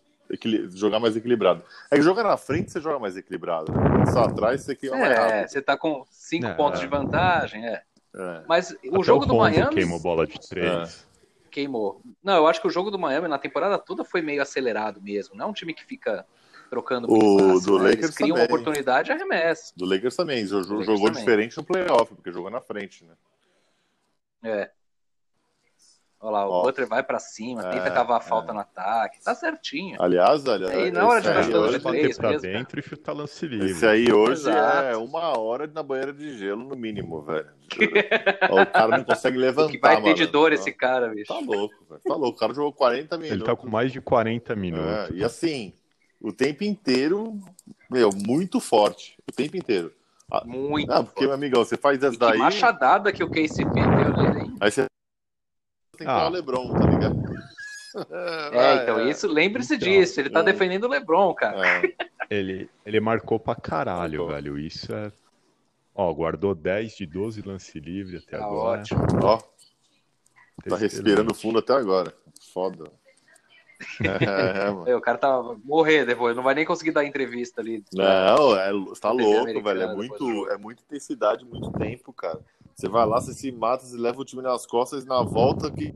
jogar 0.75 0.99
mais 0.99 1.15
equilibrado. 1.15 1.63
É 1.89 1.95
que 1.95 2.01
jogar 2.01 2.23
na 2.23 2.37
frente 2.37 2.71
você 2.71 2.81
joga 2.81 2.99
mais 2.99 3.15
equilibrado. 3.17 3.71
Né? 3.71 4.05
Só 4.11 4.23
atrás 4.25 4.61
você 4.61 4.75
queima 4.75 4.97
mais 4.97 5.11
É, 5.11 5.15
rápido. 5.15 5.47
você 5.49 5.61
tá 5.61 5.77
com 5.77 6.05
cinco 6.11 6.47
É. 6.47 6.53
pontos 6.53 6.79
de 6.79 6.87
vantagem, 6.87 7.65
é. 7.65 7.83
É. 8.15 8.43
Mas 8.47 8.71
o 8.71 8.95
Até 8.95 9.03
jogo 9.03 9.25
do 9.25 9.33
Lonzo 9.35 9.51
Miami 9.57 9.75
queimou 9.75 9.99
bola 9.99 10.25
de 10.25 10.39
três. 10.39 11.05
queimou. 11.51 12.01
Não, 12.23 12.35
eu 12.37 12.47
acho 12.47 12.61
que 12.61 12.67
o 12.67 12.71
jogo 12.71 12.89
do 12.91 12.97
Miami 12.99 13.27
na 13.27 13.37
temporada 13.37 13.77
toda 13.77 14.03
foi 14.03 14.21
meio 14.21 14.41
acelerado 14.41 15.01
mesmo. 15.01 15.35
Não 15.35 15.45
é 15.45 15.49
um 15.49 15.53
time 15.53 15.73
que 15.73 15.85
fica 15.85 16.25
trocando 16.69 17.07
muito 17.07 17.25
O 17.25 17.37
passe, 17.53 17.65
do 17.65 17.79
né? 17.79 17.85
Eles 17.85 17.95
Lakers 17.95 18.15
criam 18.15 18.35
uma 18.35 18.45
também. 18.45 18.55
oportunidade 18.61 19.09
e 19.09 19.13
arremessa. 19.13 19.73
Do 19.77 19.85
Lakers 19.85 20.15
também. 20.15 20.45
jo- 20.45 20.57
Lakers 20.57 20.85
jogou 20.85 21.07
também. 21.07 21.13
diferente 21.13 21.57
no 21.57 21.63
playoff, 21.63 22.13
porque 22.15 22.31
jogou 22.31 22.49
na 22.51 22.59
frente, 22.61 23.05
né? 23.05 23.13
É. 24.43 24.71
Olha 26.19 26.31
lá, 26.31 26.47
o 26.47 26.51
Ó. 26.51 26.63
Butler 26.63 26.87
vai 26.87 27.03
pra 27.03 27.19
cima, 27.19 27.61
tenta 27.65 27.89
É, 27.89 27.91
cavar 27.91 28.17
a 28.17 28.21
falta 28.21 28.51
é. 28.51 28.53
no 28.55 28.59
ataque. 28.59 29.23
Tá 29.23 29.35
certinho. 29.35 30.01
Aliás, 30.01 30.45
olha. 30.47 30.67
Aí, 30.69 30.89
na 30.91 31.07
hora 31.07 31.21
de 31.21 31.27
esse 31.27 31.35
chance 31.43 31.53
hoje- 31.55 31.77
de 31.77 31.83
bater 31.83 31.99
três 32.01 32.17
pra 32.17 32.29
mesmo, 32.29 32.41
cara. 32.41 32.57
dentro 32.57 32.79
e 32.79 32.83
chutar 32.83 33.13
lance 33.13 33.45
livre. 33.47 33.69
Esse 33.69 33.85
aí 33.85 34.11
hoje 34.11 34.41
Exato. 34.49 34.77
é 34.87 34.97
uma 34.97 35.37
hora 35.37 35.67
na 35.67 35.83
banheira 35.83 36.11
de 36.11 36.35
gelo, 36.37 36.63
no 36.63 36.75
mínimo, 36.75 37.21
velho. 37.21 37.47
Ó, 38.49 38.61
o 38.63 38.65
cara 38.65 38.97
não 38.97 39.03
consegue 39.03 39.37
levantar, 39.37 39.67
O 39.69 39.71
que 39.73 39.77
vai 39.79 40.01
ter 40.01 40.13
de 40.15 40.25
dor 40.25 40.51
esse 40.53 40.71
cara, 40.71 41.09
bicho. 41.09 41.27
Tá 41.31 41.39
louco, 41.39 41.75
velho. 41.87 42.01
Tá 42.03 42.15
louco. 42.15 42.35
O 42.37 42.39
cara 42.39 42.53
jogou 42.53 42.73
40 42.73 43.15
minutos. 43.17 43.37
Ele 43.37 43.45
tá 43.45 43.55
com 43.55 43.69
mais 43.69 43.91
de 43.91 44.01
40 44.01 44.55
minutos. 44.55 44.87
É, 44.87 45.09
e 45.13 45.23
assim, 45.23 45.71
o 46.19 46.33
tempo 46.33 46.63
inteiro, 46.63 47.37
meu, 47.91 48.09
muito 48.25 48.59
forte. 48.59 49.15
O 49.29 49.31
tempo 49.31 49.55
inteiro. 49.55 49.93
Muito. 50.45 50.91
Ah, 50.91 51.03
porque, 51.03 51.25
meu 51.25 51.33
amigão, 51.35 51.63
você 51.63 51.77
faz 51.77 52.01
E 52.01 52.05
essa 52.07 52.13
que 52.13 52.19
daí, 52.19 52.37
machadada 52.39 53.13
que 53.13 53.23
o 53.23 53.29
KCP 53.29 53.63
deu 53.73 54.17
nele, 54.17 54.39
hein? 54.41 54.55
aí 54.59 54.71
você 54.71 54.85
tem 55.97 56.07
que 56.07 56.13
Ah. 56.13 56.23
ah. 56.23 56.27
o 56.27 56.31
Lebron, 56.31 56.73
tá 56.73 56.85
ligado? 56.85 57.17
É, 58.53 58.83
então, 58.83 59.09
isso, 59.09 59.27
lembre-se 59.27 59.73
Então, 59.75 59.87
disso. 59.87 60.19
Ele 60.19 60.29
tá 60.29 60.41
é. 60.41 60.43
defendendo 60.43 60.83
o 60.83 60.87
LeBron, 60.87 61.33
cara. 61.33 61.79
É, 61.79 61.93
Ele, 62.29 62.69
ele 62.85 62.99
marcou 62.99 63.39
pra 63.39 63.55
caralho, 63.55 64.19
Marcou. 64.19 64.35
velho. 64.35 64.59
Isso 64.59 64.93
é. 64.93 65.11
Ó, 65.95 66.13
guardou 66.13 66.53
10 66.53 66.95
de 66.95 67.07
12 67.07 67.41
lance 67.41 67.79
livre 67.79 68.17
até 68.17 68.37
Tá 68.37 68.45
agora. 68.45 68.81
ótimo. 68.81 69.01
ó, 69.23 69.37
tá 70.69 70.75
respirando 70.77 71.33
fundo 71.33 71.57
até 71.57 71.73
agora. 71.73 72.13
Foda. 72.53 72.91
É, 74.01 74.87
é. 74.87 74.91
É, 74.91 74.95
O 74.95 75.01
cara 75.01 75.17
tá 75.17 75.41
morrer 75.63 76.05
depois, 76.05 76.35
não 76.35 76.43
vai 76.43 76.55
nem 76.55 76.65
conseguir 76.65 76.91
dar 76.91 77.05
entrevista 77.05 77.61
ali. 77.61 77.83
Não, 77.93 78.55
é, 78.57 78.71
você 78.71 79.01
tá 79.01 79.11
louco, 79.11 79.61
velho. 79.61 79.81
É 79.81 79.95
muito, 79.95 80.49
é 80.49 80.57
muita 80.57 80.81
intensidade, 80.83 81.45
muito 81.45 81.71
tempo, 81.71 82.11
cara. 82.13 82.39
Você 82.75 82.87
vai 82.87 83.05
lá, 83.05 83.19
você 83.19 83.33
se 83.33 83.51
mata, 83.51 83.85
você 83.85 83.97
leva 83.97 84.21
o 84.21 84.25
time 84.25 84.41
nas 84.41 84.65
costas 84.65 85.05
na 85.05 85.21
volta 85.23 85.71
que. 85.71 85.93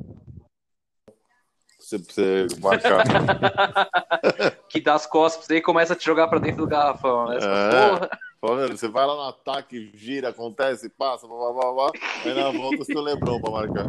Você, 1.80 1.98
você 1.98 2.48
marcar. 2.60 3.04
Que 4.70 4.80
dá 4.80 4.94
as 4.94 5.06
costas 5.06 5.40
pra 5.40 5.48
você 5.48 5.58
e 5.58 5.62
começa 5.62 5.94
a 5.94 5.96
te 5.96 6.06
jogar 6.06 6.28
pra 6.30 6.40
dentro 6.40 6.60
do 6.60 6.68
garrafão, 6.68 7.28
né? 7.28 7.40
Você 7.40 7.48
É. 7.48 8.68
Você 8.70 8.88
vai 8.88 9.06
lá 9.06 9.16
no 9.16 9.22
ataque, 9.24 9.92
gira, 9.94 10.30
acontece, 10.30 10.90
passa, 10.90 11.28
blá, 11.28 11.38
blá, 11.38 11.52
blá, 11.52 11.74
blá. 11.74 11.92
Aí 12.24 12.34
na 12.34 12.50
volta 12.50 12.78
você 12.78 12.94
tem 12.94 12.98
o 12.98 13.04
Lebron 13.04 13.40
pra 13.40 13.52
marcar. 13.52 13.86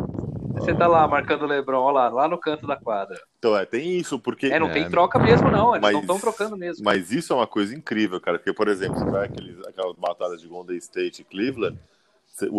Você 0.64 0.74
tá 0.74 0.86
lá 0.86 1.06
marcando 1.08 1.42
o 1.42 1.46
LeBron, 1.46 1.78
ó 1.80 1.90
lá, 1.90 2.08
lá 2.08 2.28
no 2.28 2.38
canto 2.38 2.66
da 2.66 2.76
quadra. 2.76 3.20
Então, 3.38 3.56
é, 3.56 3.64
tem 3.66 3.96
isso, 3.98 4.18
porque. 4.18 4.46
É, 4.46 4.58
não 4.58 4.68
É, 4.68 4.72
tem 4.72 4.88
troca 4.90 5.18
mesmo, 5.18 5.50
não. 5.50 5.70
Eles 5.70 5.82
mas- 5.82 5.92
não 5.92 6.00
estão 6.00 6.18
trocando 6.20 6.56
mesmo. 6.56 6.84
Mas 6.84 7.10
isso 7.12 7.32
é 7.32 7.36
uma 7.36 7.46
coisa 7.46 7.74
incrível, 7.74 8.20
cara. 8.20 8.38
Porque, 8.38 8.52
por 8.52 8.68
exemplo, 8.68 8.98
você 8.98 9.10
vai 9.10 9.26
aqueles, 9.26 9.58
aquelas 9.66 9.96
batalhas 9.96 10.40
de 10.40 10.48
Golden 10.48 10.76
State 10.78 11.22
e 11.22 11.24
Cleveland, 11.24 11.78
você- 12.26 12.46
o 12.48 12.58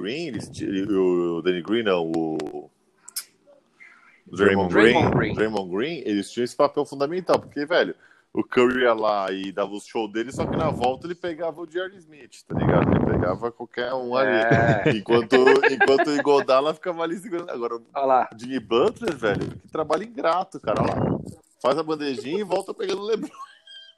Green, 0.00 0.26
eles, 0.28 0.50
o 0.90 1.42
Danny 1.42 1.62
Green, 1.62 1.82
não, 1.84 2.10
o. 2.10 2.70
o 4.26 4.36
Draymond 4.36 4.72
Green. 4.72 5.10
Green. 5.10 5.34
Draymond 5.34 5.70
Green, 5.70 6.02
eles 6.06 6.30
tinham 6.30 6.44
esse 6.44 6.56
papel 6.56 6.84
fundamental, 6.84 7.38
porque, 7.38 7.64
velho, 7.66 7.94
o 8.34 8.42
Curry 8.42 8.82
ia 8.82 8.94
lá 8.94 9.30
e 9.30 9.52
dava 9.52 9.72
o 9.72 9.80
show 9.80 10.10
dele, 10.10 10.32
só 10.32 10.46
que 10.46 10.56
na 10.56 10.70
volta 10.70 11.06
ele 11.06 11.14
pegava 11.14 11.60
o 11.60 11.70
Jerry 11.70 11.96
Smith, 11.98 12.42
tá 12.48 12.58
ligado? 12.58 12.90
Ele 12.90 13.04
pegava 13.12 13.52
qualquer 13.52 13.92
um 13.92 14.16
ali. 14.16 14.30
É, 14.30 14.90
Enquanto, 14.96 15.36
enquanto 15.70 16.06
o 16.08 16.16
Igodala 16.16 16.72
ficava 16.72 17.02
ali 17.02 17.18
segurando. 17.18 17.50
Agora, 17.50 17.74
olha 17.94 18.06
lá. 18.06 18.30
o 18.34 18.38
Jimmy 18.38 18.58
Butler, 18.58 19.14
velho, 19.16 19.50
que 19.60 19.68
trabalho 19.70 20.04
ingrato, 20.04 20.58
cara. 20.60 20.82
Olha 20.82 20.94
lá. 20.94 21.18
Faz 21.60 21.78
a 21.78 21.82
bandejinha 21.82 22.40
e 22.40 22.44
volta 22.44 22.72
pegando 22.72 23.02
o 23.02 23.06
Lebron. 23.06 23.28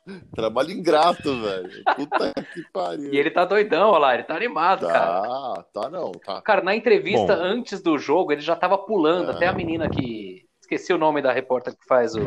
Trabalho 0.35 0.71
ingrato, 0.71 1.41
velho. 1.41 1.83
Puta 1.97 2.35
que 2.53 2.63
pariu. 2.73 3.15
E 3.15 3.17
ele 3.17 3.31
tá 3.31 3.45
doidão, 3.47 3.89
olha 3.91 3.99
lá, 4.01 4.15
ele 4.15 4.25
tá 4.25 4.37
animado, 4.37 4.87
cara. 4.87 5.23
Tá, 5.23 5.65
tá 5.73 5.89
não, 5.91 6.13
tá. 6.13 6.43
Cara, 6.43 6.63
na 6.63 6.77
entrevista 6.77 7.35
Bom. 7.35 7.43
antes 7.43 7.81
do 7.81 7.97
jogo, 7.97 8.31
ele 8.33 8.43
já 8.43 8.55
tava 8.55 8.77
pulando. 8.77 9.31
É. 9.31 9.35
Até 9.35 9.47
a 9.47 9.53
menina 9.53 9.89
que. 9.89 10.44
Esqueci 10.65 10.95
o 10.95 10.99
nome 10.99 11.21
da 11.21 11.31
repórter 11.31 11.77
que 11.77 11.85
faz 11.85 12.15
o. 12.17 12.21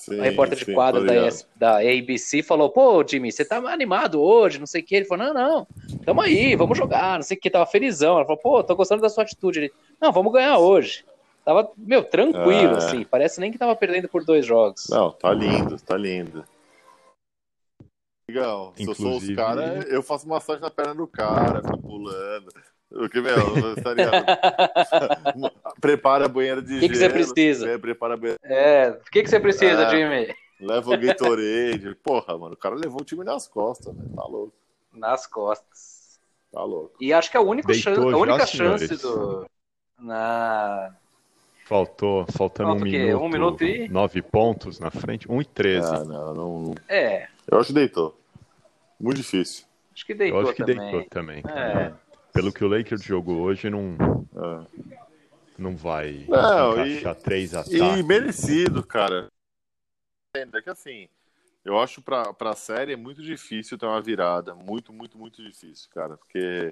Sim, 0.00 0.18
a 0.18 0.24
repórter 0.24 0.58
de 0.58 0.64
sim, 0.64 0.74
tô 0.74 1.00
da, 1.00 1.28
da 1.54 1.76
ABC 1.78 2.42
falou: 2.42 2.70
Pô, 2.70 3.06
Jimmy, 3.06 3.30
você 3.30 3.44
tá 3.44 3.58
animado 3.58 4.20
hoje? 4.20 4.58
Não 4.58 4.66
sei 4.66 4.82
o 4.82 4.84
que. 4.84 4.96
Ele 4.96 5.04
falou: 5.04 5.26
Não, 5.26 5.34
não, 5.34 5.66
tamo 6.04 6.20
aí, 6.22 6.56
vamos 6.56 6.76
jogar. 6.76 7.14
Não 7.14 7.22
sei 7.22 7.36
o 7.36 7.40
que. 7.40 7.48
Tava 7.48 7.64
felizão. 7.64 8.16
Ela 8.16 8.24
falou: 8.24 8.40
Pô, 8.42 8.64
tô 8.64 8.74
gostando 8.74 9.00
da 9.00 9.08
sua 9.08 9.22
atitude. 9.22 9.60
Ele: 9.60 9.72
Não, 10.00 10.10
vamos 10.10 10.32
ganhar 10.32 10.58
hoje. 10.58 11.04
Tava, 11.44 11.70
meu, 11.76 12.02
tranquilo, 12.02 12.74
É. 12.74 12.78
assim. 12.78 13.04
Parece 13.04 13.38
nem 13.40 13.52
que 13.52 13.58
tava 13.58 13.76
perdendo 13.76 14.08
por 14.08 14.24
dois 14.24 14.44
jogos. 14.44 14.88
Não, 14.90 15.12
tá 15.12 15.32
lindo, 15.32 15.76
tá 15.80 15.96
lindo. 15.96 16.44
Legal, 18.28 18.72
se 18.76 18.82
eu 18.82 18.94
sou 18.94 19.06
os 19.10 19.14
Inclusive- 19.22 19.36
caras, 19.36 19.86
eu 19.88 20.02
faço 20.02 20.28
massagem 20.28 20.62
na 20.62 20.70
perna 20.70 20.94
do 20.96 21.06
cara, 21.06 21.62
fico 21.62 21.78
pulando. 21.78 22.48
O 22.94 23.08
que, 23.08 23.20
meu, 23.20 23.34
tá 23.82 23.94
ligado? 23.94 24.24
Prepara 25.80 26.26
a 26.26 26.28
banheira 26.28 26.60
de 26.60 26.78
Que 26.80 26.88
que 26.88 26.94
você 26.94 27.00
gelo, 27.08 27.12
precisa? 27.14 27.70
é, 27.70 27.78
Prepara 27.78 28.14
a 28.14 28.16
banheira, 28.16 28.38
É, 28.44 28.90
o 28.90 29.10
que, 29.10 29.22
que 29.22 29.30
você 29.30 29.40
precisa, 29.40 29.84
É. 29.84 29.90
Jimmy? 29.90 30.34
leva 30.60 30.90
o 30.94 30.98
Gatorade. 30.98 31.96
Porra, 32.02 32.36
mano, 32.38 32.54
o 32.54 32.56
cara 32.56 32.74
levou 32.74 33.00
o 33.00 33.04
time 33.04 33.24
nas 33.24 33.48
costas, 33.48 33.94
velho. 33.96 34.08
Tá 34.14 34.24
louco, 34.24 34.52
Nas 34.92 35.26
costas. 35.26 36.20
tá 36.52 36.62
louco. 36.62 36.94
E 37.00 37.12
acho 37.12 37.30
que 37.30 37.36
a 37.36 37.40
única, 37.40 37.72
Deitou 37.72 37.94
chan- 37.94 38.14
a 38.14 38.18
única 38.18 38.46
senhores? 38.46 38.82
chance 38.88 39.02
do. 39.02 39.46
Na... 39.98 40.94
Faltou, 41.64 42.26
faltando 42.30 42.70
Falta 42.70 42.84
um 42.84 42.88
o 42.88 42.90
minuto, 42.90 43.22
Um 43.24 43.28
minuto 43.28 43.64
e- 43.64 43.88
nove 43.88 44.20
pontos 44.20 44.78
na 44.78 44.90
frente, 44.90 45.30
1 45.30 45.40
e 45.40 45.44
13. 45.44 45.86
Ah, 45.94 46.04
não, 46.04 46.34
não, 46.34 46.74
É, 46.88 47.28
eu 47.50 47.58
acho 47.58 47.68
que 47.68 47.72
deitou. 47.72 48.18
Muito 49.00 49.16
difícil. 49.16 49.64
acho 49.94 50.04
que 50.04 50.12
Eu 50.12 50.16
deitou 50.18 50.40
acho 50.40 50.52
que 50.54 50.64
também. 50.64 50.78
deitou 50.90 51.04
também. 51.08 51.42
É. 51.48 51.92
Pelo 52.32 52.52
que 52.52 52.64
o 52.64 52.68
Lakers 52.68 53.02
jogou 53.02 53.40
hoje, 53.42 53.68
não, 53.68 53.96
É. 54.34 54.66
não 55.58 55.76
vai 55.76 56.24
Não, 56.28 56.78
e- 56.86 56.92
encaixar 56.94 57.14
três 57.16 57.54
ataques. 57.54 57.74
E 57.80 58.02
merecido, 58.02 58.82
cara. 58.84 59.28
É 60.34 60.62
que 60.62 60.70
assim, 60.70 61.08
eu 61.62 61.78
acho 61.78 62.00
pra, 62.00 62.32
pra 62.32 62.54
série 62.54 62.94
é 62.94 62.96
muito 62.96 63.22
difícil 63.22 63.76
ter 63.76 63.84
uma 63.84 64.00
virada. 64.00 64.54
Muito, 64.54 64.92
muito, 64.92 65.18
muito 65.18 65.42
difícil, 65.42 65.90
cara. 65.94 66.16
Porque 66.16 66.70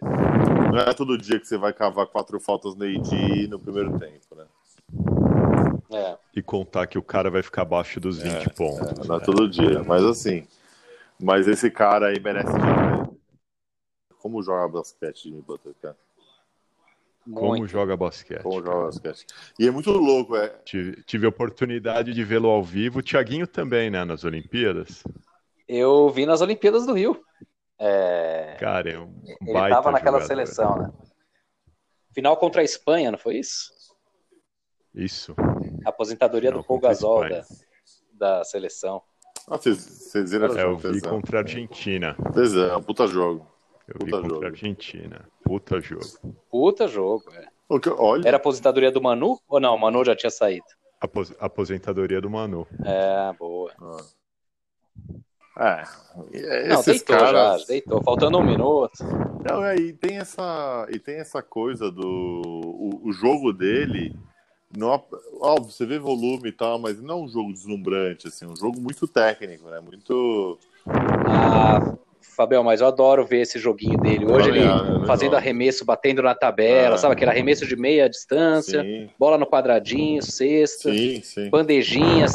não 0.72 0.78
é 0.78 0.94
todo 0.94 1.18
dia 1.18 1.38
que 1.38 1.46
você 1.46 1.58
vai 1.58 1.72
cavar 1.72 2.06
quatro 2.06 2.40
faltas 2.40 2.74
no 2.74 2.84
AD 2.84 3.46
no 3.48 3.58
primeiro 3.58 3.98
tempo, 3.98 4.34
né? 4.34 4.46
É. 5.92 6.16
E 6.34 6.40
contar 6.42 6.86
que 6.86 6.96
o 6.96 7.02
cara 7.02 7.28
vai 7.30 7.42
ficar 7.42 7.62
abaixo 7.62 8.00
dos 8.00 8.18
20 8.18 8.48
pontos. 8.54 9.06
Não 9.06 9.16
é 9.16 9.18
né? 9.18 9.24
todo 9.24 9.48
dia. 9.48 9.82
Mas 9.84 10.02
assim, 10.04 10.46
mas 11.20 11.46
esse 11.46 11.70
cara 11.70 12.06
aí 12.06 12.18
merece 12.20 12.52
demais. 12.52 12.89
Como 14.20 14.42
joga 14.42 14.68
basquete, 14.68 15.24
Jimmy 15.24 15.42
Butler, 15.42 15.74
cara? 15.80 15.96
Como 17.24 17.48
Muito. 17.48 17.66
joga 17.66 17.96
basquete. 17.96 18.42
Como 18.42 18.62
joga 18.62 18.86
basquete. 18.86 19.26
E 19.58 19.66
é 19.66 19.70
muito 19.70 19.90
louco, 19.90 20.36
é. 20.36 20.48
Tive, 20.64 21.02
tive 21.04 21.26
a 21.26 21.28
oportunidade 21.28 22.12
de 22.14 22.24
vê-lo 22.24 22.48
ao 22.48 22.62
vivo. 22.62 22.98
O 22.98 23.02
Thiaguinho 23.02 23.46
também, 23.46 23.90
né? 23.90 24.04
Nas 24.04 24.24
Olimpíadas. 24.24 25.02
Eu 25.68 26.08
vi 26.10 26.26
nas 26.26 26.40
Olimpíadas 26.40 26.86
do 26.86 26.94
Rio. 26.94 27.22
É, 27.78 28.56
Cara, 28.58 28.90
é 28.90 28.98
um 28.98 29.22
Ele 29.24 29.52
baita 29.52 29.76
tava 29.76 29.90
naquela 29.92 30.18
jogador. 30.20 30.26
seleção, 30.26 30.76
né? 30.78 30.92
Final 32.12 32.36
contra 32.36 32.60
a 32.60 32.64
Espanha, 32.64 33.10
não 33.10 33.18
foi 33.18 33.36
isso? 33.36 33.70
Isso. 34.94 35.34
A 35.84 35.90
aposentadoria 35.90 36.50
Final 36.50 36.62
do 36.62 36.66
Paul 36.66 36.80
Gasol 36.80 37.28
da, 37.28 37.44
da 38.12 38.44
seleção. 38.44 39.00
Ah, 39.48 39.56
vocês, 39.56 39.78
vocês 39.78 40.30
viram 40.32 40.54
É, 40.58 40.64
eu 40.64 40.76
vi 40.76 40.92
tesão. 41.00 41.10
contra 41.10 41.38
a 41.38 41.42
Argentina. 41.42 42.16
Tesão, 42.34 42.82
puta 42.82 43.06
jogo. 43.06 43.46
Eu 43.92 44.04
vi 44.06 44.10
Puta 44.10 44.16
contra 44.22 44.28
jogo. 44.28 44.44
a 44.44 44.48
Argentina. 44.48 45.28
Puta 45.44 45.80
jogo. 45.80 46.36
Puta 46.50 46.88
jogo. 46.88 47.24
é. 47.34 47.46
O 47.68 47.78
que- 47.80 47.88
Olha, 47.90 48.26
Era 48.26 48.36
a 48.36 48.40
aposentadoria 48.40 48.90
do 48.90 49.00
Manu? 49.02 49.38
Ou 49.48 49.60
não? 49.60 49.74
O 49.74 49.78
Manu 49.80 50.04
já 50.04 50.14
tinha 50.16 50.30
saído. 50.30 50.64
Apos- 51.00 51.34
aposentadoria 51.40 52.20
do 52.20 52.28
Manu. 52.30 52.66
É, 52.84 53.32
boa. 53.38 53.72
É, 55.58 55.82
e- 56.32 56.68
Não, 56.68 56.80
esses 56.80 56.86
deitou 56.86 57.16
caras. 57.16 57.60
já, 57.62 57.66
deitou. 57.66 58.02
Faltando 58.02 58.38
um 58.38 58.44
minuto. 58.44 58.92
Não, 59.48 59.64
é, 59.64 59.76
e 59.76 59.92
tem 59.92 60.18
essa 60.18 60.86
e 60.90 60.98
tem 60.98 61.16
essa 61.16 61.42
coisa 61.42 61.90
do 61.90 62.06
o, 62.06 63.08
o 63.08 63.12
jogo 63.12 63.52
dele. 63.52 64.14
Não, 64.76 65.02
óbvio, 65.40 65.72
você 65.72 65.84
vê 65.84 65.98
volume 65.98 66.48
e 66.50 66.52
tal, 66.52 66.78
mas 66.78 67.00
não 67.02 67.14
é 67.14 67.22
um 67.24 67.28
jogo 67.28 67.52
deslumbrante, 67.52 68.28
assim, 68.28 68.44
é 68.44 68.48
um 68.48 68.54
jogo 68.56 68.80
muito 68.80 69.08
técnico, 69.08 69.68
né? 69.68 69.80
Muito. 69.80 70.58
Ah, 71.26 71.80
Fabião, 72.30 72.62
mas 72.64 72.80
eu 72.80 72.86
adoro 72.86 73.24
ver 73.26 73.40
esse 73.42 73.58
joguinho 73.58 73.98
dele. 73.98 74.24
Hoje 74.30 74.48
ele 74.50 74.60
é 74.60 75.06
fazendo 75.06 75.36
arremesso, 75.36 75.84
batendo 75.84 76.22
na 76.22 76.34
tabela, 76.34 76.94
É. 76.94 76.98
sabe? 76.98 77.12
Aquele 77.14 77.30
arremesso 77.30 77.66
de 77.66 77.76
meia 77.76 78.08
distância, 78.08 78.82
Sim, 78.82 79.08
bola 79.18 79.36
no 79.38 79.46
quadradinho, 79.46 80.22
cesta, 80.22 80.90
sim, 80.92 81.20
sim. 81.22 81.50
bandejinha. 81.50 82.26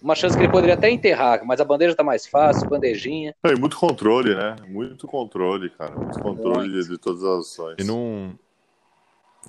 Uma 0.00 0.14
chance 0.14 0.36
que 0.36 0.42
ele 0.44 0.52
poderia 0.52 0.74
até 0.74 0.88
enterrar, 0.88 1.44
mas 1.44 1.60
a 1.60 1.64
bandeja 1.64 1.94
tá 1.94 2.04
mais 2.04 2.24
fácil, 2.26 2.68
bandejinha. 2.68 3.34
E 3.44 3.54
muito 3.56 3.76
controle, 3.76 4.34
né? 4.34 4.54
Muito 4.68 5.08
controle, 5.08 5.70
cara. 5.70 5.90
Muito 5.96 6.20
controle 6.20 6.68
Muito. 6.68 6.82
de, 6.84 6.88
de 6.90 6.98
todas 6.98 7.24
as 7.24 7.40
ações. 7.40 7.74
E 7.80 7.84
não. 7.84 8.32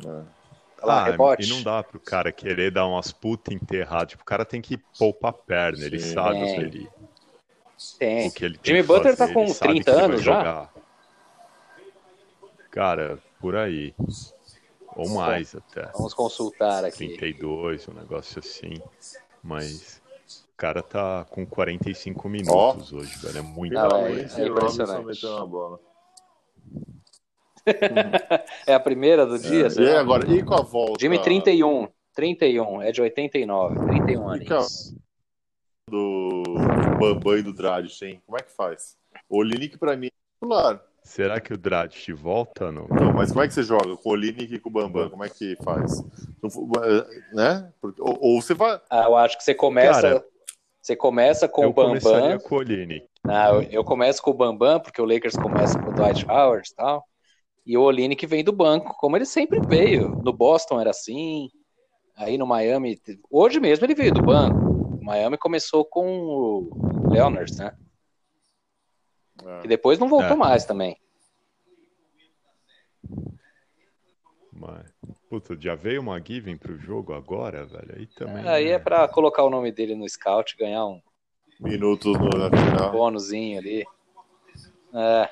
É. 0.05 0.39
Lá, 0.81 1.01
Ah, 1.01 1.03
rebote. 1.03 1.45
e 1.45 1.53
não 1.53 1.61
dá 1.61 1.83
pro 1.83 1.99
cara 1.99 2.31
querer 2.31 2.71
dar 2.71 2.88
umas 2.88 3.11
puta 3.11 3.53
enterradas. 3.53 4.11
Tipo, 4.11 4.23
o 4.23 4.25
cara 4.25 4.45
tem 4.45 4.61
que 4.61 4.79
poupar 4.97 5.31
a 5.31 5.33
perna. 5.33 5.85
Ele 5.85 5.99
sabe 5.99 6.41
o 6.41 6.45
Tem. 6.45 6.55
que 6.55 6.61
ele, 6.61 6.89
Tem. 7.98 8.27
o 8.27 8.31
que 8.31 8.45
ele 8.45 8.57
tem 8.57 8.75
Jimmy 8.75 8.81
que 8.81 8.88
Butler 8.88 9.15
fazer, 9.15 9.27
tá 9.27 9.33
com 9.33 9.43
ele 9.43 9.53
sabe 9.53 9.71
30 9.74 9.83
que 9.83 9.89
ele 9.89 9.98
vai 9.98 10.05
anos 10.05 10.21
já? 10.24 10.69
Cara, 12.71 13.19
por 13.39 13.55
aí. 13.55 13.93
Ou 14.95 15.09
mais 15.09 15.55
até. 15.55 15.86
Vamos 15.93 16.13
consultar 16.13 16.83
aqui. 16.83 17.15
32, 17.15 17.88
um 17.88 17.93
negócio 17.93 18.39
assim. 18.39 18.74
Mas 19.41 20.01
o 20.53 20.57
cara 20.57 20.83
tá 20.83 21.25
com 21.29 21.45
45 21.45 22.27
minutos 22.27 22.91
hoje, 22.91 23.15
velho. 23.19 23.38
É 23.38 23.41
muito 23.41 23.74
Não, 23.74 23.86
é- 23.86 24.07
coisa. 24.12 24.41
É 24.41 24.48
Robinson 24.48 24.67
impressionante. 24.83 25.05
meteu 25.05 25.29
uma 25.36 25.48
bola. 25.48 25.79
É 28.65 28.74
a 28.74 28.79
primeira 28.79 29.25
do 29.25 29.38
dia? 29.38 29.67
É, 29.67 29.81
E 29.81 29.95
agora, 29.95 30.27
e 30.31 30.41
com 30.43 30.55
a 30.55 30.62
volta 30.62 31.00
Jimmy 31.00 31.21
31. 31.21 31.88
31, 32.15 32.81
é 32.81 32.91
de 32.91 33.01
89. 33.01 33.75
31 33.86 34.36
E 34.36 34.45
com 34.45 34.53
a- 34.53 34.57
anos. 34.57 34.95
do 35.88 36.43
Bambam 36.99 37.37
e 37.37 37.41
do 37.41 37.53
Dragic, 37.53 38.05
hein? 38.05 38.21
Como 38.25 38.37
é 38.37 38.41
que 38.41 38.51
faz? 38.51 38.97
O 39.29 39.37
Olinick 39.39 39.77
pra 39.77 39.95
mim 39.95 40.07
é 40.07 40.11
titular. 40.35 40.81
Será 41.03 41.39
que 41.39 41.53
o 41.53 41.57
Dragic 41.57 42.11
volta? 42.13 42.71
Não? 42.71 42.87
Não, 42.87 43.13
mas 43.13 43.31
como 43.31 43.43
é 43.43 43.47
que 43.47 43.53
você 43.53 43.63
joga? 43.63 43.95
Com 43.97 44.09
o 44.09 44.11
Olinick 44.11 44.53
e 44.53 44.59
com 44.59 44.69
o 44.69 44.71
Bambam? 44.71 45.09
Como 45.09 45.23
é 45.23 45.29
que 45.29 45.55
faz? 45.63 46.03
Não 46.43 46.49
fu- 46.49 46.69
Né? 47.33 47.71
Ou, 47.99 48.17
ou 48.19 48.41
você 48.41 48.53
vai... 48.53 48.79
Ah, 48.89 49.03
eu 49.05 49.15
acho 49.15 49.37
que 49.37 49.43
você 49.43 49.55
começa. 49.55 50.01
Cara, 50.01 50.25
você 50.81 50.95
começa 50.95 51.47
com 51.47 51.63
eu 51.63 51.69
o 51.69 51.73
Bambam. 51.73 51.89
começaria 51.99 52.39
com 52.39 52.55
o 52.55 52.57
Olinick. 52.59 53.07
Ah, 53.27 53.49
eu, 53.49 53.61
eu 53.63 53.83
começo 53.83 54.21
com 54.21 54.31
o 54.31 54.33
Bambam, 54.35 54.79
porque 54.79 55.01
o 55.01 55.05
Lakers 55.05 55.35
começa 55.35 55.79
com 55.79 55.89
o 55.89 55.93
Dwight 55.93 56.25
Howard 56.29 56.69
e 56.69 56.75
tal. 56.75 57.03
E 57.65 57.77
o 57.77 57.81
Oline 57.83 58.15
que 58.15 58.25
vem 58.27 58.43
do 58.43 58.51
banco, 58.51 58.95
como 58.97 59.15
ele 59.15 59.25
sempre 59.25 59.59
veio. 59.59 60.09
No 60.23 60.33
Boston 60.33 60.79
era 60.79 60.89
assim. 60.89 61.49
Aí 62.15 62.37
no 62.37 62.45
Miami. 62.47 62.99
Hoje 63.29 63.59
mesmo 63.59 63.85
ele 63.85 63.95
veio 63.95 64.13
do 64.13 64.21
banco. 64.21 64.57
O 64.99 65.05
Miami 65.05 65.37
começou 65.37 65.85
com 65.85 66.07
o 66.07 66.88
Leonard, 67.09 67.55
né? 67.57 67.75
É. 69.45 69.65
E 69.65 69.67
depois 69.67 69.97
não 69.99 70.07
voltou 70.09 70.31
É. 70.33 70.35
mais 70.35 70.65
também. 70.65 70.97
Mas, 74.51 74.91
puta, 75.29 75.57
já 75.59 75.75
veio 75.75 76.01
uma 76.01 76.19
Given 76.23 76.57
pro 76.57 76.77
jogo 76.77 77.13
agora, 77.13 77.65
velho. 77.65 77.95
Aí 77.95 78.07
também. 78.07 78.47
Aí 78.47 78.65
né? 78.65 78.71
é 78.71 78.79
pra 78.79 79.07
colocar 79.07 79.43
o 79.43 79.49
nome 79.49 79.71
dele 79.71 79.95
no 79.95 80.07
scout, 80.07 80.55
ganhar 80.57 80.85
um 80.85 81.01
Minutos 81.59 82.17
no, 82.17 82.29
na 82.29 82.49
final. 82.49 82.91
bônusinho 82.91 83.59
ali. 83.59 83.85
É. 84.93 85.29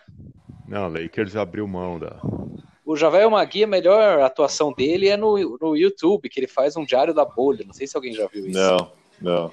Não, 0.67 0.88
Lakers 0.89 1.36
abriu 1.36 1.67
mão 1.67 1.98
da. 1.98 2.19
O 2.86 2.96
Javel 2.96 3.29
Magui, 3.29 3.63
a 3.63 3.67
melhor 3.67 4.22
atuação 4.22 4.72
dele 4.74 5.07
é 5.10 5.17
no, 5.17 5.57
no 5.60 5.75
YouTube, 5.75 6.29
que 6.29 6.39
ele 6.39 6.48
faz 6.48 6.75
um 6.77 6.86
diário 6.86 7.13
da 7.13 7.25
bolha. 7.25 7.65
Não 7.65 7.74
sei 7.74 7.88
se 7.88 7.96
alguém 7.98 8.13
já 8.13 8.27
viu 8.27 8.48
isso. 8.48 8.57
Não, 8.57 8.91
não. 9.22 9.51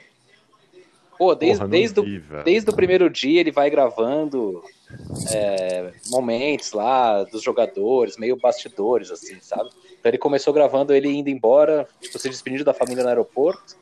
Pô, 1.16 1.34
desde, 1.34 1.58
Porra, 1.58 1.68
desde, 1.70 2.00
o, 2.00 2.02
vi, 2.02 2.18
velho. 2.18 2.44
desde 2.44 2.70
o 2.70 2.74
primeiro 2.74 3.08
dia 3.08 3.40
ele 3.40 3.50
vai 3.50 3.70
gravando 3.70 4.62
é, 5.32 5.92
momentos 6.10 6.72
lá 6.72 7.22
dos 7.24 7.42
jogadores, 7.42 8.16
meio 8.16 8.36
bastidores, 8.36 9.10
assim, 9.10 9.36
sabe? 9.40 9.70
Então 9.98 10.10
ele 10.10 10.18
começou 10.18 10.52
gravando 10.52 10.92
ele 10.92 11.08
indo 11.08 11.30
embora, 11.30 11.86
tipo, 12.00 12.18
se 12.18 12.28
despedindo 12.28 12.64
da 12.64 12.74
família 12.74 13.02
no 13.02 13.08
aeroporto. 13.08 13.76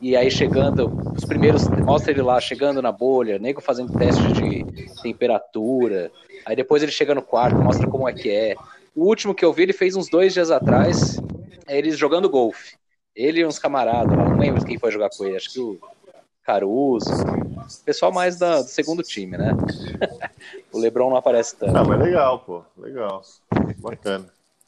E 0.00 0.16
aí 0.16 0.30
chegando, 0.30 0.90
os 1.14 1.24
primeiros, 1.26 1.68
mostra 1.68 2.10
ele 2.10 2.22
lá 2.22 2.40
chegando 2.40 2.80
na 2.80 2.90
bolha, 2.90 3.38
nego 3.38 3.60
fazendo 3.60 3.92
teste 3.98 4.32
de 4.32 4.64
temperatura. 5.02 6.10
Aí 6.46 6.56
depois 6.56 6.82
ele 6.82 6.92
chega 6.92 7.14
no 7.14 7.22
quarto, 7.22 7.56
mostra 7.56 7.86
como 7.86 8.08
é 8.08 8.12
que 8.12 8.30
é. 8.30 8.54
O 8.94 9.04
último 9.04 9.34
que 9.34 9.44
eu 9.44 9.52
vi, 9.52 9.64
ele 9.64 9.72
fez 9.74 9.96
uns 9.96 10.08
dois 10.08 10.32
dias 10.32 10.50
atrás, 10.50 11.20
é 11.66 11.76
eles 11.76 11.98
jogando 11.98 12.30
golfe. 12.30 12.76
Ele 13.14 13.40
e 13.40 13.46
uns 13.46 13.58
camaradas 13.58 14.16
não 14.16 14.38
lembro 14.38 14.64
quem 14.64 14.78
foi 14.78 14.90
jogar 14.90 15.10
com 15.10 15.24
ele, 15.24 15.36
acho 15.36 15.52
que 15.52 15.60
o 15.60 15.78
Caruso, 16.50 17.08
pessoal 17.84 18.10
mais 18.10 18.36
da- 18.36 18.60
do 18.62 18.66
segundo 18.68 19.04
time, 19.04 19.38
né? 19.38 19.52
o 20.72 20.78
Lebron 20.80 21.08
não 21.10 21.16
aparece 21.16 21.54
tanto. 21.56 21.76
Ah, 21.76 21.84
mas 21.84 22.00
legal, 22.00 22.40
pô. 22.40 22.64
Legal. 22.76 23.22
Bacana. 23.78 24.26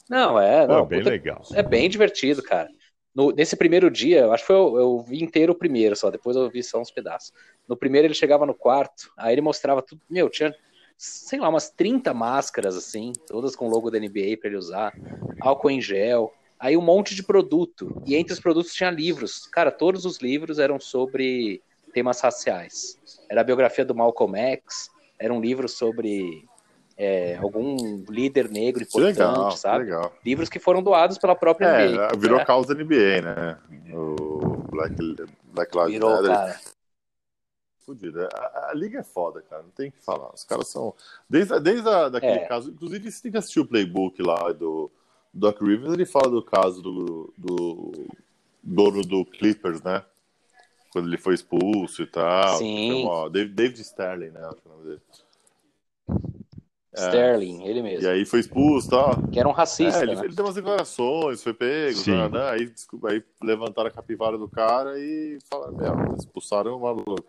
Não, 0.08 0.38
é, 0.38 0.64
não, 0.64 0.86
bem 0.86 1.00
puta- 1.00 1.10
legal. 1.10 1.42
é 1.52 1.60
bem 1.60 1.88
divertido, 1.90 2.40
cara. 2.40 2.68
No- 3.12 3.32
nesse 3.32 3.56
primeiro 3.56 3.90
dia, 3.90 4.28
acho 4.28 4.44
que 4.44 4.46
foi, 4.46 4.54
eu, 4.54 4.76
eu 4.76 4.98
vi 5.02 5.24
inteiro 5.24 5.52
o 5.52 5.56
primeiro 5.56 5.96
só, 5.96 6.08
depois 6.08 6.36
eu 6.36 6.48
vi 6.48 6.62
só 6.62 6.80
uns 6.80 6.92
pedaços. 6.92 7.32
No 7.68 7.76
primeiro 7.76 8.06
ele 8.06 8.14
chegava 8.14 8.46
no 8.46 8.54
quarto, 8.54 9.10
aí 9.16 9.34
ele 9.34 9.40
mostrava 9.40 9.82
tudo, 9.82 10.00
meu, 10.08 10.30
tinha, 10.30 10.54
sei 10.96 11.40
lá, 11.40 11.48
umas 11.48 11.68
30 11.68 12.14
máscaras 12.14 12.76
assim, 12.76 13.12
todas 13.26 13.56
com 13.56 13.68
logo 13.68 13.90
da 13.90 13.98
NBA 13.98 14.36
pra 14.38 14.48
ele 14.48 14.56
usar, 14.56 14.94
álcool 15.40 15.68
em 15.70 15.80
gel, 15.80 16.32
aí 16.60 16.76
um 16.76 16.80
monte 16.80 17.12
de 17.12 17.24
produto, 17.24 18.00
e 18.06 18.14
entre 18.14 18.32
os 18.32 18.38
produtos 18.38 18.72
tinha 18.72 18.88
livros. 18.88 19.48
Cara, 19.48 19.72
todos 19.72 20.04
os 20.04 20.18
livros 20.18 20.60
eram 20.60 20.78
sobre 20.78 21.60
temas 21.92 22.20
raciais. 22.20 22.98
Era 23.28 23.40
a 23.40 23.44
biografia 23.44 23.84
do 23.84 23.94
Malcolm 23.94 24.36
X, 24.38 24.90
era 25.18 25.32
um 25.32 25.40
livro 25.40 25.68
sobre 25.68 26.44
é, 26.96 27.36
algum 27.36 28.04
líder 28.08 28.48
negro 28.50 28.82
importante, 28.82 29.18
legal, 29.18 29.50
sabe? 29.52 29.84
Legal. 29.84 30.12
Livros 30.24 30.48
que 30.48 30.58
foram 30.58 30.82
doados 30.82 31.18
pela 31.18 31.34
própria 31.34 31.66
É, 31.66 31.88
NBA. 31.88 32.08
virou 32.18 32.38
né? 32.38 32.44
causa 32.44 32.74
NBA, 32.74 33.22
né? 33.22 33.58
O 33.94 34.56
Black, 34.70 34.94
Black 35.52 35.76
Lives 35.76 35.92
Virou, 35.92 36.10
Matter. 36.10 36.28
cara. 36.30 36.60
Fudido. 37.84 38.28
A, 38.32 38.68
a 38.70 38.74
liga 38.74 39.00
é 39.00 39.02
foda, 39.02 39.42
cara. 39.42 39.62
Não 39.62 39.70
tem 39.70 39.88
o 39.88 39.92
que 39.92 40.00
falar. 40.04 40.32
Os 40.32 40.44
caras 40.44 40.68
são. 40.68 40.94
Desde, 41.28 41.58
desde 41.60 41.88
a, 41.88 42.08
daquele 42.08 42.38
É. 42.40 42.46
caso. 42.46 42.70
Inclusive, 42.70 43.10
você 43.10 43.22
tem 43.22 43.32
que 43.32 43.38
assistir 43.38 43.58
o 43.60 43.66
playbook 43.66 44.22
lá 44.22 44.52
do 44.52 44.90
Doc 45.34 45.60
Rivers. 45.60 45.92
Ele 45.92 46.06
fala 46.06 46.30
do 46.30 46.42
caso 46.44 46.80
do, 46.80 47.34
do 47.36 48.06
dono 48.62 49.02
do 49.02 49.24
Clippers, 49.24 49.82
né? 49.82 50.04
Quando 50.92 51.08
ele 51.08 51.18
foi 51.18 51.34
expulso 51.34 52.02
e 52.02 52.06
tal. 52.06 52.58
Sim. 52.58 53.08
David, 53.32 53.54
David 53.54 53.80
Sterling, 53.80 54.30
né? 54.30 54.40
Acho 54.44 54.56
que 54.56 54.68
é 54.68 54.70
o 54.70 54.74
nome 54.74 54.84
dele. 54.88 55.00
Sterling, 56.94 57.64
ele 57.64 57.82
mesmo. 57.82 58.04
E 58.06 58.10
aí 58.10 58.26
foi 58.26 58.40
expulso 58.40 58.88
e 58.88 58.90
tal. 58.90 59.28
Que 59.32 59.40
era 59.40 59.48
um 59.48 59.52
racista, 59.52 60.00
É, 60.00 60.02
ele, 60.02 60.14
né? 60.14 60.24
ele 60.26 60.34
deu 60.34 60.44
umas 60.44 60.54
declarações, 60.54 61.42
foi 61.42 61.54
pego, 61.54 61.98
né, 62.06 62.28
né, 62.28 62.50
aí, 62.50 62.66
desculpa, 62.66 63.10
aí 63.10 63.24
levantaram 63.42 63.88
a 63.88 63.90
capivara 63.90 64.36
do 64.36 64.46
cara 64.46 64.98
e 64.98 65.38
falaram, 65.50 65.74
meu, 65.74 66.16
expulsaram 66.16 66.76
o 66.76 66.80
maluco. 66.82 67.24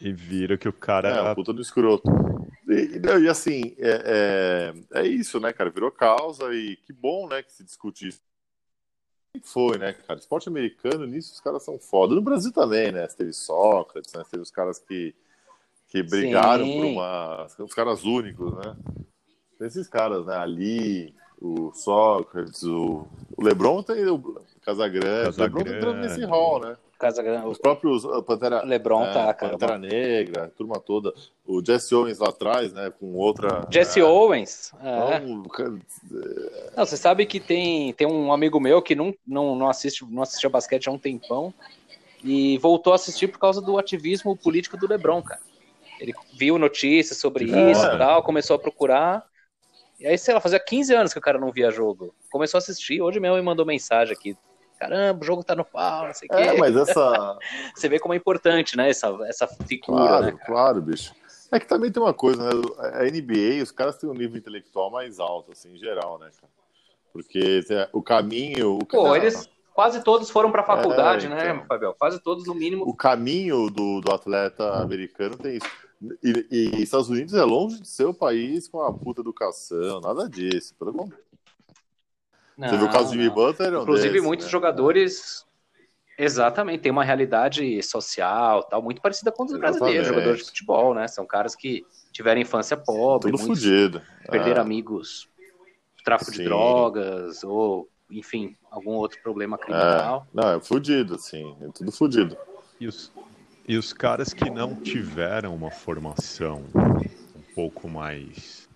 E 0.00 0.12
vira 0.12 0.58
que 0.58 0.68
o 0.68 0.70
É, 0.70 0.72
cara. 0.72 1.30
um 1.30 1.34
puta 1.36 1.52
do 1.52 1.62
escroto. 1.62 2.10
E, 2.68 2.98
e, 2.98 3.22
e 3.24 3.28
assim, 3.28 3.76
é, 3.78 4.72
é, 4.92 5.00
é 5.00 5.06
isso, 5.06 5.38
né, 5.38 5.52
cara? 5.52 5.70
Virou 5.70 5.92
causa 5.92 6.52
e 6.52 6.76
que 6.84 6.92
bom, 6.92 7.28
né, 7.28 7.40
que 7.42 7.52
se 7.52 7.62
discute 7.62 8.08
isso. 8.08 8.20
Foi, 9.42 9.78
né, 9.78 9.92
cara? 9.92 10.18
Esporte 10.18 10.48
americano, 10.48 11.06
nisso 11.06 11.32
os 11.32 11.40
caras 11.40 11.62
são 11.64 11.78
foda. 11.78 12.14
No 12.14 12.22
Brasil 12.22 12.52
também, 12.52 12.92
né? 12.92 13.06
Você 13.08 13.16
teve 13.16 13.32
Sócrates, 13.32 14.12
né? 14.12 14.22
Teve 14.30 14.42
os 14.42 14.50
caras 14.50 14.78
que, 14.78 15.14
que 15.88 16.02
brigaram 16.02 16.64
Sim. 16.64 16.76
por 16.76 16.84
uma. 16.86 17.46
Os 17.58 17.74
caras 17.74 18.04
únicos, 18.04 18.54
né? 18.54 18.76
Esses 19.60 19.88
caras, 19.88 20.26
né? 20.26 20.36
Ali, 20.36 21.14
o 21.40 21.72
Sócrates, 21.72 22.62
o, 22.62 23.06
o 23.36 23.42
Lebron 23.42 23.82
tem 23.82 24.06
o 24.06 24.40
Casagrande. 24.62 25.38
O 25.38 25.42
Lebron 25.42 25.64
tá 25.64 25.70
entrando 25.70 25.94
Casagrande. 25.96 26.08
nesse 26.08 26.24
hall, 26.24 26.60
né? 26.60 26.76
Os 27.46 27.58
próprios 27.58 28.04
uh, 28.04 28.22
Pantera, 28.22 28.64
LeBron 28.64 29.04
é, 29.04 29.12
tá, 29.12 29.34
cara. 29.34 29.52
Pantera 29.52 29.78
Negra, 29.78 30.52
turma 30.56 30.80
toda. 30.80 31.12
O 31.46 31.64
Jesse 31.64 31.94
Owens 31.94 32.18
lá 32.18 32.28
atrás, 32.28 32.72
né? 32.72 32.92
Com 32.98 33.14
outra. 33.14 33.66
Jesse 33.70 34.00
é, 34.00 34.04
Owens. 34.04 34.72
é. 34.82 35.16
então, 35.16 35.42
cara, 35.44 35.74
Não, 36.76 36.86
você 36.86 36.96
sabe 36.96 37.26
que 37.26 37.40
tem, 37.40 37.92
tem 37.92 38.06
um 38.06 38.32
amigo 38.32 38.58
meu 38.60 38.80
que 38.80 38.94
não, 38.94 39.14
não, 39.26 39.54
não, 39.54 39.68
assiste, 39.68 40.04
não 40.08 40.22
assistia 40.22 40.48
basquete 40.48 40.88
há 40.88 40.92
um 40.92 40.98
tempão 40.98 41.52
e 42.22 42.56
voltou 42.58 42.92
a 42.92 42.96
assistir 42.96 43.28
por 43.28 43.38
causa 43.38 43.60
do 43.60 43.78
ativismo 43.78 44.36
político 44.36 44.76
do 44.76 44.88
LeBron, 44.88 45.22
cara. 45.22 45.40
Ele 46.00 46.14
viu 46.32 46.58
notícias 46.58 47.18
sobre 47.18 47.44
Que 47.44 47.70
isso 47.70 47.84
e 47.84 47.98
tal, 47.98 48.22
começou 48.22 48.56
a 48.56 48.58
procurar. 48.58 49.24
E 50.00 50.06
aí, 50.06 50.18
sei 50.18 50.34
lá, 50.34 50.40
fazia 50.40 50.58
15 50.58 50.94
anos 50.94 51.12
que 51.12 51.18
o 51.18 51.22
cara 51.22 51.38
não 51.38 51.52
via 51.52 51.70
jogo. 51.70 52.14
Começou 52.30 52.58
a 52.58 52.60
assistir, 52.60 53.00
hoje 53.00 53.20
mesmo 53.20 53.36
me 53.36 53.42
mandou 53.42 53.64
mensagem 53.64 54.12
aqui. 54.12 54.36
Caramba, 54.78 55.22
o 55.22 55.24
jogo 55.24 55.44
tá 55.44 55.54
no 55.54 55.64
pau, 55.64 56.06
não 56.06 56.14
sei 56.14 56.28
o 56.28 56.36
quê. 56.36 56.42
É, 56.42 56.58
mas 56.58 56.76
essa. 56.76 57.38
Você 57.74 57.88
vê 57.88 57.98
como 57.98 58.14
é 58.14 58.16
importante, 58.16 58.76
né, 58.76 58.90
essa, 58.90 59.08
essa 59.26 59.46
figura, 59.46 60.06
Claro, 60.06 60.26
né, 60.26 60.38
claro, 60.44 60.82
bicho. 60.82 61.14
É 61.52 61.60
que 61.60 61.66
também 61.66 61.92
tem 61.92 62.02
uma 62.02 62.14
coisa, 62.14 62.42
né? 62.42 62.50
A 62.94 63.04
NBA, 63.04 63.62
os 63.62 63.70
caras 63.70 63.96
têm 63.96 64.10
um 64.10 64.14
nível 64.14 64.36
intelectual 64.36 64.90
mais 64.90 65.20
alto, 65.20 65.52
assim, 65.52 65.74
em 65.74 65.78
geral, 65.78 66.18
né, 66.18 66.28
cara? 66.40 66.52
Porque 67.12 67.60
o 67.92 68.02
caminho. 68.02 68.78
O, 68.78 68.86
Pô, 68.86 69.14
eles 69.14 69.48
quase 69.72 70.02
todos 70.02 70.30
foram 70.30 70.50
pra 70.50 70.64
faculdade, 70.64 71.26
É, 71.26 71.28
né, 71.28 71.50
então. 71.50 71.66
Fabiel? 71.66 71.94
Quase 71.98 72.20
todos, 72.20 72.46
no 72.46 72.54
mínimo, 72.54 72.84
o 72.88 72.94
caminho 72.94 73.70
do, 73.70 74.00
do 74.00 74.12
atleta 74.12 74.82
americano 74.82 75.36
tem 75.36 75.56
isso. 75.56 75.66
E, 76.22 76.46
e 76.50 76.82
Estados 76.82 77.08
Unidos 77.08 77.34
é 77.34 77.44
longe 77.44 77.80
de 77.80 77.88
ser 77.88 78.04
o 78.04 78.12
país 78.12 78.68
com 78.68 78.80
a 78.82 78.92
puta 78.92 79.20
educação, 79.20 80.00
nada 80.00 80.28
disso. 80.28 80.74
Pelo 80.78 80.92
contrário. 82.54 82.78
Você 82.78 82.84
viu 82.84 82.86
o 82.86 82.92
caso 82.92 83.10
de 83.10 83.12
Jimmy 83.16 83.28
não. 83.28 83.34
Butler? 83.34 83.74
é 83.74 83.76
Inclusive, 83.82 84.08
desses, 84.10 84.26
muitos 84.26 84.46
né? 84.46 84.52
jogadores. 84.52 85.44
Exatamente, 86.16 86.80
tem 86.80 86.92
uma 86.92 87.02
realidade 87.02 87.82
social 87.82 88.62
tal, 88.62 88.80
muito 88.80 89.02
parecida 89.02 89.32
com 89.32 89.44
os 89.44 89.58
brasileiros, 89.58 90.06
jogadores 90.06 90.38
de 90.38 90.44
futebol, 90.44 90.94
né? 90.94 91.08
São 91.08 91.26
caras 91.26 91.56
que 91.56 91.84
tiveram 92.12 92.40
infância 92.40 92.76
pobre, 92.76 93.32
Tudo 93.32 93.42
fudido. 93.42 94.00
perderam 94.30 94.58
É. 94.58 94.60
amigos, 94.60 95.28
tráfico 96.04 96.30
de 96.30 96.36
Sim. 96.36 96.44
drogas, 96.44 97.42
ou, 97.42 97.88
enfim, 98.08 98.54
algum 98.70 98.92
outro 98.92 99.20
problema 99.22 99.58
criminal. 99.58 100.24
Não, 100.32 100.50
é 100.52 100.60
fudido, 100.60 101.16
assim. 101.16 101.56
É 101.60 101.68
tudo 101.74 101.90
fudido. 101.90 102.36
E 102.78 102.86
os, 102.86 103.10
e 103.66 103.76
os 103.76 103.92
caras 103.92 104.32
que 104.32 104.48
não 104.48 104.76
tiveram 104.76 105.52
uma 105.52 105.72
formação 105.72 106.62
um 106.76 107.54
pouco 107.56 107.88
mais, 107.88 108.68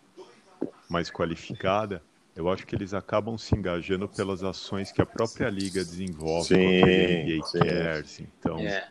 mais 0.90 1.08
qualificada, 1.08 2.02
eu 2.38 2.48
acho 2.48 2.64
que 2.64 2.76
eles 2.76 2.94
acabam 2.94 3.36
se 3.36 3.52
engajando 3.56 4.08
pelas 4.08 4.44
ações 4.44 4.92
que 4.92 5.02
a 5.02 5.06
própria 5.06 5.50
liga 5.50 5.84
desenvolve 5.84 6.46
Sim, 6.46 6.54
com 6.54 6.68
aquele 6.68 7.24
NBA 7.24 7.44
sim. 7.44 7.58
Cares. 7.58 8.20
Então, 8.20 8.58
É. 8.60 8.88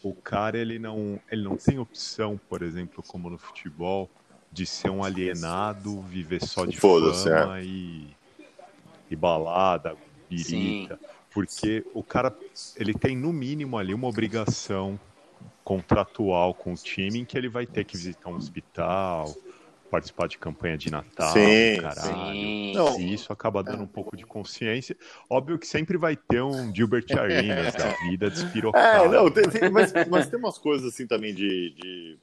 o 0.00 0.14
cara 0.14 0.56
ele 0.56 0.78
não, 0.78 1.20
ele 1.28 1.42
não 1.42 1.56
tem 1.56 1.76
opção, 1.76 2.40
por 2.48 2.62
exemplo, 2.62 3.02
como 3.02 3.28
no 3.28 3.36
futebol, 3.36 4.08
de 4.52 4.64
ser 4.64 4.90
um 4.90 5.02
alienado, 5.02 6.00
viver 6.02 6.40
só 6.46 6.64
de 6.64 6.76
fama 6.76 7.60
e, 7.62 8.16
e 9.10 9.16
balada, 9.16 9.96
birita. 10.30 10.96
Porque 11.32 11.84
o 11.92 12.02
cara 12.04 12.32
ele 12.76 12.94
tem 12.94 13.16
no 13.16 13.32
mínimo 13.32 13.76
ali 13.76 13.92
uma 13.92 14.06
obrigação 14.06 15.00
contratual 15.64 16.54
com 16.54 16.74
o 16.74 16.76
time 16.76 17.18
em 17.18 17.24
que 17.24 17.36
ele 17.36 17.48
vai 17.48 17.66
ter 17.66 17.84
que 17.84 17.96
visitar 17.96 18.30
um 18.30 18.36
hospital, 18.36 19.34
participar 19.90 20.26
de 20.28 20.38
campanha 20.38 20.76
de 20.76 20.90
Natal, 20.90 21.32
Sim, 21.32 21.80
caralho. 21.80 22.38
Sim. 22.40 22.72
Não. 22.74 22.98
E 22.98 23.14
isso 23.14 23.32
acaba 23.32 23.62
dando 23.62 23.82
um 23.84 23.86
pouco 23.86 24.16
de 24.16 24.24
consciência. 24.24 24.96
Óbvio 25.30 25.58
que 25.58 25.66
sempre 25.66 25.96
vai 25.96 26.16
ter 26.16 26.42
um 26.42 26.74
Gilbert 26.74 27.06
Arenas 27.18 27.74
da 27.74 27.88
vida 28.08 28.30
despirocado. 28.30 29.04
É, 29.04 29.08
não, 29.08 29.30
tem, 29.30 29.48
tem- 29.48 29.70
mas, 29.70 29.92
mas 30.08 30.28
tem 30.28 30.38
umas 30.38 30.58
coisas 30.58 30.92
assim 30.92 31.06
também 31.06 31.34
de, 31.34 31.70
de- 31.70 32.18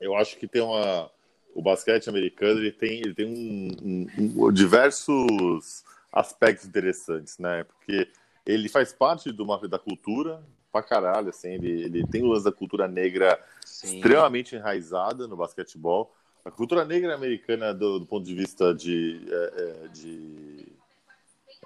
Eu 0.00 0.16
acho 0.16 0.36
que 0.38 0.46
tem 0.46 0.62
uma. 0.62 1.10
O 1.54 1.62
basquete 1.62 2.08
americano 2.08 2.60
ele 2.60 2.72
tem, 2.72 3.00
ele 3.00 3.14
tem 3.14 3.26
um, 3.26 3.68
um- 3.82 4.44
um- 4.46 4.52
diversos 4.52 5.84
aspectos 6.12 6.66
interessantes, 6.66 7.38
né? 7.38 7.64
Porque 7.64 8.08
ele 8.44 8.68
faz 8.68 8.92
parte 8.92 9.32
de 9.32 9.42
uma, 9.42 9.58
da 9.66 9.78
cultura 9.78 10.42
pra 10.70 10.82
caralho, 10.82 11.30
assim, 11.30 11.48
ele, 11.54 11.84
ele 11.84 12.06
tem 12.06 12.22
o 12.22 12.26
lance 12.26 12.44
da 12.44 12.52
cultura 12.52 12.86
negra 12.86 13.42
Sim. 13.64 13.96
extremamente 13.96 14.54
enraizada 14.54 15.26
no 15.26 15.34
basquetebol. 15.36 16.14
A 16.46 16.50
cultura 16.52 16.84
negra 16.84 17.12
americana, 17.12 17.74
do, 17.74 17.98
do 17.98 18.06
ponto 18.06 18.24
de 18.24 18.32
vista 18.32 18.72
de, 18.72 19.20
é, 19.28 19.52
é, 19.56 19.88
de 19.88 20.68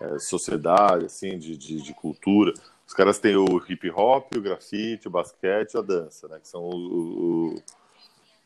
é, 0.00 0.18
sociedade, 0.18 1.04
assim, 1.04 1.38
de, 1.38 1.54
de, 1.54 1.82
de 1.82 1.92
cultura, 1.92 2.54
os 2.86 2.94
caras 2.94 3.18
têm 3.18 3.36
o 3.36 3.62
hip 3.68 3.90
hop, 3.90 4.34
o 4.34 4.40
grafite, 4.40 5.06
o 5.06 5.10
basquete 5.10 5.76
a 5.76 5.82
dança, 5.82 6.26
né? 6.28 6.40
Que 6.40 6.48
são 6.48 6.62
o, 6.62 7.54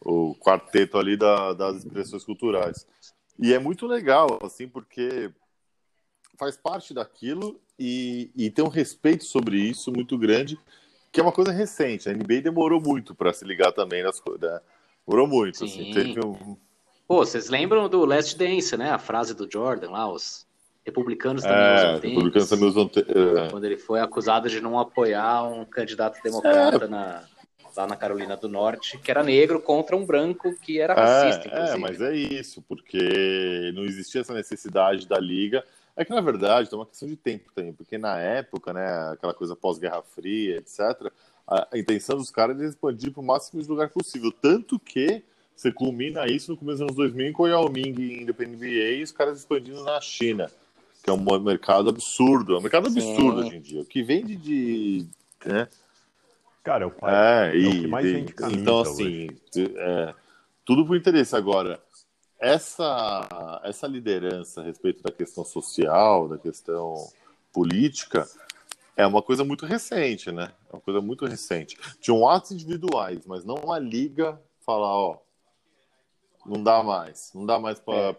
o, 0.00 0.30
o 0.30 0.34
quarteto 0.34 0.98
ali 0.98 1.16
da, 1.16 1.52
das 1.52 1.76
expressões 1.76 2.24
culturais. 2.24 2.84
E 3.38 3.54
é 3.54 3.60
muito 3.60 3.86
legal, 3.86 4.40
assim, 4.42 4.66
porque 4.66 5.30
faz 6.36 6.56
parte 6.56 6.92
daquilo 6.92 7.60
e, 7.78 8.28
e 8.34 8.50
tem 8.50 8.64
um 8.64 8.68
respeito 8.68 9.22
sobre 9.22 9.56
isso 9.56 9.92
muito 9.92 10.18
grande, 10.18 10.58
que 11.12 11.20
é 11.20 11.22
uma 11.22 11.30
coisa 11.30 11.52
recente. 11.52 12.08
A 12.08 12.12
NBA 12.12 12.40
demorou 12.42 12.80
muito 12.80 13.14
para 13.14 13.32
se 13.32 13.44
ligar 13.44 13.70
também 13.70 14.02
nas 14.02 14.20
né? 14.40 14.60
Demorou 15.06 15.26
muito, 15.28 15.58
Sim. 15.58 15.64
assim. 15.66 15.90
Teve 15.92 16.24
um... 16.24 16.56
Pô, 17.06 17.18
vocês 17.18 17.48
lembram 17.50 17.88
do 17.88 18.04
Last 18.04 18.36
Dance, 18.38 18.76
né? 18.76 18.90
A 18.90 18.98
frase 18.98 19.34
do 19.34 19.50
Jordan 19.50 19.90
lá, 19.90 20.10
os 20.10 20.46
republicanos 20.86 21.42
também 21.42 21.58
É, 21.58 21.74
usam 21.74 22.00
tênis. 22.00 22.16
republicanos 22.16 22.48
também 22.48 22.68
usam... 22.68 22.90
é. 22.96 23.50
Quando 23.50 23.64
ele 23.64 23.76
foi 23.76 24.00
acusado 24.00 24.48
de 24.48 24.60
não 24.60 24.78
apoiar 24.78 25.44
um 25.44 25.64
candidato 25.66 26.22
democrata 26.22 26.88
na, 26.88 27.22
lá 27.76 27.86
na 27.86 27.96
Carolina 27.96 28.36
do 28.36 28.48
Norte, 28.48 28.96
que 28.98 29.10
era 29.10 29.22
negro 29.22 29.60
contra 29.60 29.94
um 29.94 30.04
branco 30.06 30.54
que 30.60 30.80
era 30.80 30.94
racista, 30.94 31.46
É, 31.48 31.52
inclusive. 31.52 31.76
é, 31.76 31.76
mas 31.78 32.00
é 32.00 32.16
isso, 32.16 32.62
porque 32.66 33.70
não 33.74 33.84
existia 33.84 34.22
essa 34.22 34.32
necessidade 34.34 35.06
da 35.06 35.18
liga. 35.18 35.62
É 35.96 36.04
que, 36.04 36.10
na 36.12 36.20
verdade, 36.22 36.68
tem 36.68 36.78
uma 36.78 36.86
questão 36.86 37.08
de 37.08 37.16
tempo 37.16 37.52
também, 37.54 37.72
porque 37.72 37.96
na 37.98 38.18
época, 38.18 38.72
né, 38.72 39.10
aquela 39.12 39.32
coisa 39.34 39.54
pós-Guerra 39.54 40.02
Fria, 40.02 40.56
etc., 40.56 41.12
a, 41.46 41.68
a 41.72 41.78
intenção 41.78 42.16
dos 42.16 42.30
caras 42.30 42.60
é 42.60 42.64
expandir 42.64 43.12
para 43.12 43.20
o 43.20 43.24
máximo 43.24 43.62
de 43.62 43.68
lugar 43.68 43.90
possível. 43.90 44.32
Tanto 44.32 44.78
que 44.78 45.22
você 45.54 45.70
culmina 45.70 46.26
isso 46.26 46.50
no 46.50 46.56
começo 46.56 46.78
dos 46.78 46.82
anos 46.82 46.96
2000 46.96 47.32
com 47.32 47.44
o 47.44 47.48
Yao 47.48 47.70
Ming 47.70 48.22
indo 48.22 48.34
para 48.34 48.46
NBA 48.46 48.96
e 48.98 49.02
os 49.02 49.12
caras 49.12 49.38
expandindo 49.38 49.84
na 49.84 50.00
China, 50.00 50.50
que 51.02 51.08
é 51.08 51.12
um 51.12 51.40
mercado 51.40 51.88
absurdo. 51.88 52.54
É 52.54 52.58
um 52.58 52.62
mercado 52.62 52.90
Sim. 52.90 52.98
absurdo 52.98 53.40
hoje 53.40 53.56
em 53.56 53.60
dia. 53.60 53.80
O 53.80 53.84
que 53.84 54.02
vende 54.02 54.36
de. 54.36 55.06
Né, 55.44 55.68
Cara, 56.62 56.84
é 56.84 56.86
o 56.86 56.90
pai. 56.90 57.12
é, 57.14 57.52
o 57.52 57.56
e, 57.56 57.80
que 57.82 57.86
mais 57.86 58.06
vende 58.10 58.32
camisa 58.32 58.60
então 58.60 58.80
assim, 58.80 59.28
é, 59.56 60.14
tudo 60.64 60.86
por 60.86 60.96
interesse. 60.96 61.36
Agora, 61.36 61.80
essa, 62.40 63.60
essa 63.62 63.86
liderança 63.86 64.60
a 64.60 64.64
respeito 64.64 65.02
da 65.02 65.12
questão 65.12 65.44
social, 65.44 66.28
da 66.28 66.38
questão 66.38 66.96
política, 67.52 68.26
é 68.96 69.06
uma 69.06 69.22
coisa 69.22 69.44
muito 69.44 69.66
recente, 69.66 70.30
né? 70.30 70.52
É 70.70 70.76
uma 70.76 70.80
coisa 70.80 71.00
muito 71.00 71.26
recente. 71.26 71.76
Tinham 72.00 72.28
atos 72.28 72.52
individuais, 72.52 73.26
mas 73.26 73.44
não 73.44 73.56
uma 73.56 73.78
liga 73.78 74.40
falar, 74.60 74.94
ó, 74.94 75.18
não 76.46 76.62
dá 76.62 76.82
mais. 76.82 77.30
Não 77.34 77.46
dá 77.46 77.58
mais 77.58 77.80
para 77.80 78.14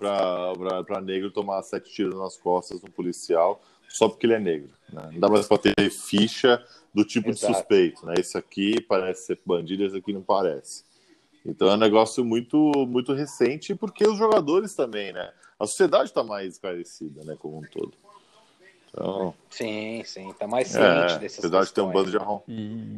é. 0.97 1.01
negro 1.01 1.31
tomar 1.31 1.61
sete 1.63 1.93
tiros 1.93 2.17
nas 2.19 2.37
costas 2.37 2.79
de 2.79 2.87
um 2.87 2.91
policial 2.91 3.61
só 3.87 4.09
porque 4.09 4.25
ele 4.25 4.33
é 4.33 4.39
negro. 4.39 4.71
Né? 4.91 5.09
Não 5.13 5.19
dá 5.19 5.29
mais 5.29 5.47
para 5.47 5.57
ter 5.57 5.89
ficha 5.89 6.63
do 6.93 7.05
tipo 7.05 7.29
Exato. 7.29 7.47
de 7.47 7.57
suspeito. 7.57 8.05
Né? 8.05 8.15
Esse 8.17 8.37
aqui 8.37 8.81
parece 8.81 9.27
ser 9.27 9.39
bandido, 9.45 9.83
esse 9.83 9.97
aqui 9.97 10.11
não 10.11 10.21
parece. 10.21 10.83
Então 11.45 11.69
é 11.69 11.75
um 11.75 11.77
negócio 11.77 12.25
muito, 12.25 12.71
muito 12.87 13.13
recente, 13.13 13.75
porque 13.75 14.05
os 14.05 14.17
jogadores 14.17 14.73
também, 14.73 15.13
né? 15.13 15.31
A 15.59 15.67
sociedade 15.67 16.05
está 16.05 16.23
mais 16.23 16.53
esclarecida, 16.53 17.23
né, 17.23 17.37
como 17.39 17.59
um 17.59 17.61
todo. 17.61 17.93
Então, 18.95 19.33
sim, 19.49 20.01
sim, 20.05 20.29
está 20.29 20.47
mais 20.47 20.69
ciente 20.69 21.15
é, 21.15 21.19
dessas 21.19 21.39
apesar 21.39 21.65
de 21.65 21.73
ter 21.73 21.81
um 21.81 21.91
bando 21.91 22.09
de 22.09 22.17
arrom. 22.17 22.41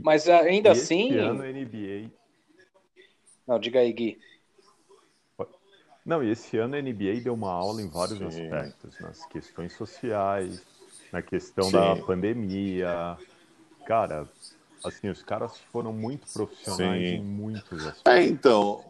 Mas 0.03 0.29
ainda 0.29 0.69
e 0.69 0.71
assim. 0.71 1.09
Esse 1.09 1.17
ano 1.17 1.41
a 1.41 1.47
NBA. 1.47 2.11
Não, 3.47 3.59
diga 3.59 3.79
aí, 3.79 3.91
Gui. 3.91 4.19
Não, 6.05 6.23
e 6.23 6.29
esse 6.29 6.55
ano 6.57 6.75
a 6.75 6.81
NBA 6.81 7.21
deu 7.23 7.33
uma 7.33 7.51
aula 7.51 7.81
em 7.81 7.89
vários 7.89 8.19
sim. 8.19 8.45
aspectos, 8.45 8.99
nas 8.99 9.25
questões 9.25 9.73
sociais, 9.73 10.63
na 11.11 11.21
questão 11.23 11.65
sim. 11.65 11.71
da 11.71 11.95
pandemia. 11.95 13.17
Cara, 13.85 14.27
assim, 14.85 15.09
os 15.09 15.23
caras 15.23 15.57
foram 15.71 15.91
muito 15.91 16.31
profissionais 16.31 17.09
sim. 17.09 17.15
em 17.15 17.23
muitos 17.23 17.87
aspectos. 17.87 18.13
É, 18.13 18.23
então, 18.23 18.85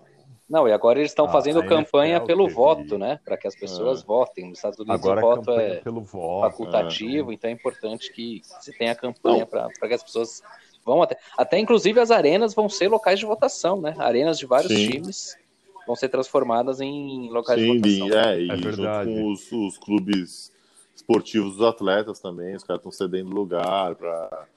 não, 0.50 0.66
e 0.66 0.72
agora 0.72 1.00
eles 1.00 1.12
estão 1.12 1.26
ah, 1.26 1.30
fazendo 1.30 1.66
campanha 1.66 2.22
pelo 2.22 2.44
teve... 2.44 2.56
voto, 2.56 2.98
né? 2.98 3.20
Para 3.26 3.36
que 3.36 3.48
as 3.48 3.56
pessoas 3.56 4.02
é. 4.02 4.06
votem. 4.06 4.50
Nos 4.50 4.60
Estados 4.60 4.80
Unidos 4.80 4.96
agora 4.96 5.20
o 5.20 5.36
voto 5.36 5.52
é 5.52 5.76
pelo 5.78 6.02
voto, 6.02 6.52
facultativo, 6.52 7.32
é. 7.32 7.34
então 7.34 7.50
é 7.50 7.54
importante 7.54 8.12
que 8.14 8.42
se 8.62 8.72
tenha 8.78 8.96
campanha 8.96 9.46
para 9.46 9.70
que 9.70 9.94
as 9.94 10.04
pessoas 10.04 10.42
vão 10.86 11.02
até. 11.02 11.18
Até 11.38 11.60
inclusive 11.60 12.00
as 12.00 12.12
arenas 12.12 12.54
vão 12.54 12.70
ser 12.70 12.88
locais 12.88 13.20
de 13.20 13.26
votação, 13.26 13.82
né? 13.82 13.94
Arenas 13.98 14.40
de 14.40 14.46
vários 14.46 14.72
Sim. 14.72 14.90
times 14.90 15.38
vão 15.86 15.98
ser 15.98 16.08
transformadas 16.08 16.80
em 16.80 17.30
locais 17.30 17.60
Sim, 17.60 17.82
de 17.82 18.00
votação. 18.00 18.20
É, 18.20 18.42
e 18.42 18.50
é 18.50 18.58
junto 18.58 19.06
com 19.06 19.32
os, 19.32 19.52
os, 19.52 19.78
clubes 19.78 20.52
esportivos 20.96 21.58
dos 21.58 21.68
atletas 21.68 22.20
também, 22.20 22.56
os 22.56 22.64
caras 22.64 22.80
estão 22.80 22.92
cedendo 22.92 23.32
lugar 23.32 23.96
para. 23.96 24.48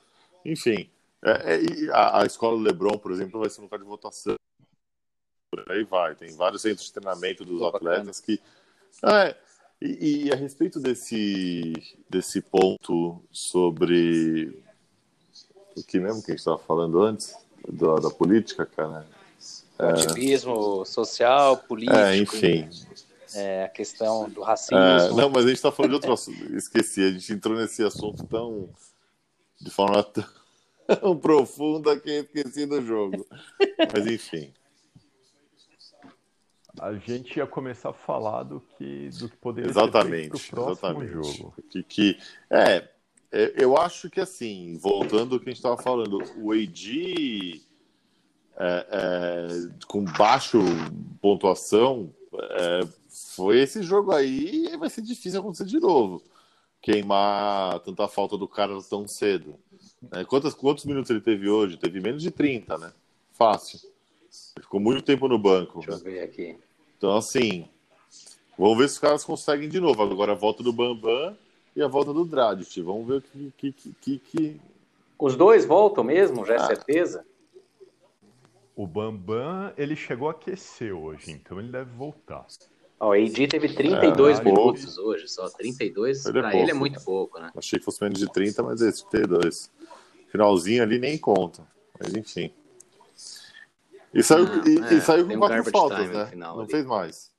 Enfim. 0.44 0.88
É, 1.22 1.56
é, 1.56 1.90
a, 1.90 2.22
a 2.22 2.26
escola 2.26 2.58
Lebron, 2.58 2.96
por 2.96 3.10
exemplo, 3.12 3.40
vai 3.40 3.50
ser 3.50 3.60
um 3.60 3.64
lugar 3.64 3.78
de 3.78 3.84
votação 3.84 4.36
por 5.60 5.72
aí 5.72 5.84
vai. 5.84 6.14
Tem 6.14 6.34
vários 6.34 6.62
centros 6.62 6.86
de 6.86 6.92
treinamento 6.92 7.44
dos 7.44 7.62
atletas 7.62 8.20
que. 8.20 8.40
É, 9.04 9.36
e, 9.80 10.26
e, 10.26 10.32
a 10.32 10.36
respeito 10.36 10.78
desse, 10.78 11.72
desse 12.08 12.40
ponto 12.42 13.22
sobre 13.30 14.62
o 15.76 15.82
que 15.82 15.98
mesmo 15.98 16.22
que 16.22 16.30
a 16.30 16.34
gente 16.34 16.40
estava 16.40 16.58
falando 16.58 17.02
antes, 17.02 17.34
da, 17.66 17.96
da 17.96 18.10
política, 18.10 18.66
cara. 18.66 19.06
É... 19.78 19.86
ativismo 19.86 20.84
social, 20.84 21.56
político. 21.56 21.96
É, 21.96 22.16
enfim. 22.16 22.68
É, 23.34 23.64
a 23.64 23.68
questão 23.68 24.28
do 24.28 24.42
racismo. 24.42 24.76
É, 24.76 25.08
não, 25.12 25.30
mas 25.30 25.44
a 25.44 25.48
gente 25.48 25.56
está 25.56 25.72
falando 25.72 25.90
de 25.90 25.94
outro 25.94 26.12
assunto. 26.12 26.44
Esqueci, 26.54 27.02
a 27.02 27.10
gente 27.12 27.32
entrou 27.32 27.56
nesse 27.56 27.82
assunto 27.82 28.26
tão. 28.26 28.68
de 29.58 29.70
forma 29.70 30.02
tão 30.02 31.16
profunda 31.16 31.98
que 31.98 32.10
esqueci 32.10 32.66
do 32.66 32.82
jogo. 32.82 33.26
Mas 33.94 34.06
enfim 34.06 34.52
a 36.78 36.94
gente 36.94 37.36
ia 37.36 37.46
começar 37.46 37.90
a 37.90 37.94
falar 37.94 38.44
do 38.44 38.60
que, 38.60 39.08
do 39.18 39.28
que 39.28 39.36
poderia 39.36 39.70
exatamente, 39.70 40.38
ser 40.38 40.50
próximo 40.50 41.02
exatamente. 41.02 41.12
jogo. 41.12 41.54
Que, 41.70 41.82
que, 41.82 42.18
é, 42.50 42.88
é, 43.32 43.54
eu 43.56 43.76
acho 43.76 44.10
que 44.10 44.20
assim, 44.20 44.78
voltando 44.78 45.34
ao 45.34 45.40
que 45.40 45.48
a 45.48 45.50
gente 45.50 45.58
estava 45.58 45.80
falando, 45.80 46.18
o 46.36 46.52
AD 46.52 47.62
é, 48.56 48.86
é, 48.90 49.48
com 49.86 50.04
baixo 50.04 50.58
pontuação 51.20 52.12
é, 52.34 52.80
foi 53.08 53.60
esse 53.60 53.82
jogo 53.82 54.12
aí 54.12 54.66
e 54.66 54.76
vai 54.76 54.90
ser 54.90 55.02
difícil 55.02 55.40
acontecer 55.40 55.64
de 55.64 55.80
novo. 55.80 56.22
Queimar 56.80 57.80
tanta 57.80 58.08
falta 58.08 58.38
do 58.38 58.48
cara 58.48 58.80
tão 58.82 59.06
cedo. 59.06 59.58
É, 60.12 60.24
quantos, 60.24 60.54
quantos 60.54 60.84
minutos 60.84 61.10
ele 61.10 61.20
teve 61.20 61.48
hoje? 61.48 61.76
Teve 61.76 62.00
menos 62.00 62.22
de 62.22 62.30
30, 62.30 62.78
né? 62.78 62.92
Fácil. 63.32 63.89
Ele 64.56 64.62
ficou 64.62 64.80
muito 64.80 65.02
tempo 65.02 65.28
no 65.28 65.38
banco. 65.38 65.80
Deixa 65.80 65.92
eu 65.92 65.98
ver 65.98 66.22
aqui. 66.22 66.56
Então, 66.96 67.16
assim, 67.16 67.68
vamos 68.58 68.78
ver 68.78 68.88
se 68.88 68.94
os 68.94 69.00
caras 69.00 69.24
conseguem 69.24 69.68
de 69.68 69.80
novo. 69.80 70.02
Agora 70.02 70.32
a 70.32 70.36
volta 70.36 70.62
do 70.62 70.72
Bambam 70.72 71.36
e 71.74 71.82
a 71.82 71.88
volta 71.88 72.12
do 72.12 72.24
Dradit. 72.24 72.80
Vamos 72.82 73.06
ver 73.06 73.18
o 73.18 73.22
que, 73.22 73.52
que, 73.56 73.92
que, 74.00 74.18
que... 74.18 74.60
Os 75.18 75.36
dois 75.36 75.64
voltam 75.64 76.04
mesmo, 76.04 76.44
já 76.46 76.54
é 76.54 76.56
ah. 76.56 76.66
certeza? 76.66 77.24
O 78.74 78.86
Bambam, 78.86 79.72
ele 79.76 79.94
chegou 79.94 80.28
a 80.28 80.30
aquecer 80.30 80.94
hoje, 80.96 81.32
então 81.32 81.58
ele 81.58 81.70
deve 81.70 81.90
voltar. 81.90 82.46
Ó, 82.98 83.08
o 83.08 83.12
AD 83.12 83.48
teve 83.48 83.74
32 83.74 84.38
é, 84.38 84.44
minutos 84.44 84.94
pouco. 84.94 85.10
hoje, 85.10 85.28
só 85.28 85.48
32 85.48 86.22
para 86.22 86.56
ele 86.56 86.70
é 86.70 86.74
muito 86.74 87.02
pouco, 87.02 87.38
né? 87.38 87.50
Achei 87.56 87.78
que 87.78 87.84
fosse 87.84 88.02
menos 88.02 88.18
de 88.18 88.30
30, 88.30 88.62
mas 88.62 88.80
esse 88.82 89.08
32. 89.08 89.70
Finalzinho 90.28 90.82
ali 90.82 90.98
nem 90.98 91.18
conta. 91.18 91.66
Mas 91.98 92.14
enfim. 92.14 92.52
E 94.12 94.22
saiu, 94.22 94.44
não, 94.44 94.66
e, 94.66 94.78
é, 94.78 94.94
e 94.94 95.00
saiu 95.00 95.26
com 95.26 95.34
um 95.34 95.38
quatro 95.38 95.70
faltas, 95.70 96.10
né? 96.10 96.26
Final, 96.26 96.56
não 96.56 96.62
ali. 96.62 96.70
fez 96.70 96.84
mais. 96.84 97.30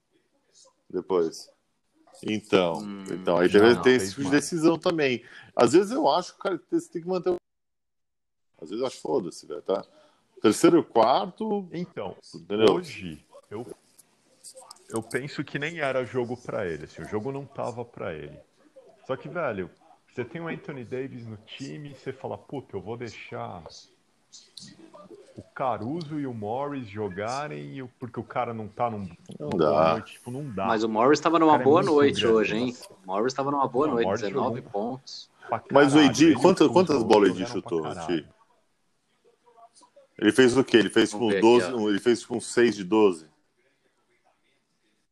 Depois. 0.89 1.49
Então, 2.23 2.79
hum, 2.79 3.03
então 3.09 3.37
aí 3.37 3.49
deve 3.49 3.81
ter 3.81 3.91
esse 3.91 4.11
tipo 4.11 4.23
de 4.23 4.31
decisão 4.31 4.77
também. 4.77 5.25
Às 5.55 5.73
vezes 5.73 5.91
eu 5.91 6.07
acho 6.07 6.33
que 6.33 6.39
cara, 6.39 6.61
você 6.69 6.89
tem 6.89 7.01
que 7.01 7.07
manter. 7.07 7.35
Às 8.61 8.69
vezes 8.69 8.81
eu 8.81 8.87
acho 8.87 9.01
foda-se, 9.01 9.45
velho, 9.45 9.61
tá? 9.63 9.83
Terceiro 10.41 10.79
e 10.79 10.83
quarto. 10.83 11.67
Então, 11.71 12.15
entendeu? 12.33 12.75
hoje 12.75 13.25
eu, 13.49 13.67
eu 14.89 15.01
penso 15.01 15.43
que 15.43 15.59
nem 15.59 15.79
era 15.79 16.05
jogo 16.05 16.37
para 16.37 16.67
ele. 16.67 16.85
Assim, 16.85 17.01
o 17.01 17.07
jogo 17.07 17.31
não 17.31 17.45
tava 17.45 17.83
para 17.83 18.13
ele. 18.13 18.37
Só 19.05 19.15
que, 19.15 19.27
velho, 19.27 19.69
você 20.07 20.23
tem 20.23 20.41
o 20.41 20.47
Anthony 20.47 20.83
Davis 20.83 21.25
no 21.25 21.37
time, 21.37 21.95
você 21.95 22.13
fala, 22.13 22.37
puta, 22.37 22.75
eu 22.75 22.81
vou 22.81 22.97
deixar 22.97 23.63
o 25.35 25.41
Caruso 25.41 26.19
e 26.19 26.27
o 26.27 26.33
Morris 26.33 26.87
jogarem 26.87 27.87
porque 27.99 28.19
o 28.19 28.23
cara 28.23 28.53
não 28.53 28.67
tá 28.67 28.89
num, 28.89 29.09
não 29.39 29.49
dá. 29.49 29.93
Noite, 29.93 30.13
tipo, 30.13 30.31
não 30.31 30.49
dá. 30.49 30.65
Mas 30.65 30.83
o 30.83 30.89
Morris 30.89 31.19
estava 31.19 31.39
numa 31.39 31.55
é 31.55 31.63
boa 31.63 31.81
é 31.81 31.85
noite 31.85 32.25
hoje, 32.25 32.55
hein? 32.55 32.75
O 32.89 33.07
Morris 33.07 33.33
estava 33.33 33.51
numa 33.51 33.67
boa 33.67 33.87
não, 33.87 33.93
noite, 33.95 34.21
19 34.21 34.61
pontos. 34.63 35.29
Caralho, 35.49 35.65
Mas 35.71 35.95
o 35.95 35.99
Edi, 35.99 36.33
quantas, 36.35 36.67
quantas 36.67 37.03
bolas 37.03 37.29
o 37.29 37.33
Edi 37.33 37.45
chutou? 37.45 37.83
Ele 40.17 40.31
fez 40.31 40.55
o 40.55 40.63
quê? 40.63 40.77
Ele 40.77 40.89
fez 40.89 41.11
com 41.11 41.29
12, 41.29 41.67
aqui, 41.67 41.83
ele 41.83 41.99
fez 41.99 42.25
com 42.25 42.39
6 42.39 42.75
de 42.75 42.83
12? 42.83 43.25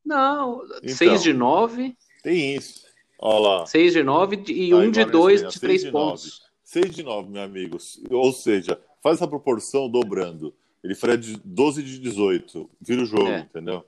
Não, 0.05 0.63
então, 0.84 0.95
6 0.95 1.23
de 1.23 1.34
9. 1.34 1.97
Tem 2.23 2.55
isso. 2.55 2.86
Olha 3.19 3.60
lá. 3.60 3.65
6 3.65 3.93
de 3.93 4.03
9 4.03 4.43
e 4.47 4.73
1 4.73 4.91
de 4.91 5.05
2 5.05 5.47
de 5.49 5.60
3 5.60 5.89
pontos. 5.89 6.43
6 6.63 6.95
de 6.95 7.03
9, 7.03 7.29
meu 7.29 7.41
amigo. 7.41 7.77
Ou 8.12 8.32
seja, 8.32 8.79
faz 9.01 9.17
essa 9.17 9.27
proporção 9.27 9.89
dobrando. 9.89 10.53
Ele 10.83 10.95
faria 10.95 11.17
de 11.17 11.38
12 11.43 11.83
de 11.83 11.99
18. 11.99 12.69
Vira 12.81 13.01
o 13.01 13.05
jogo, 13.05 13.27
é. 13.27 13.39
entendeu? 13.39 13.83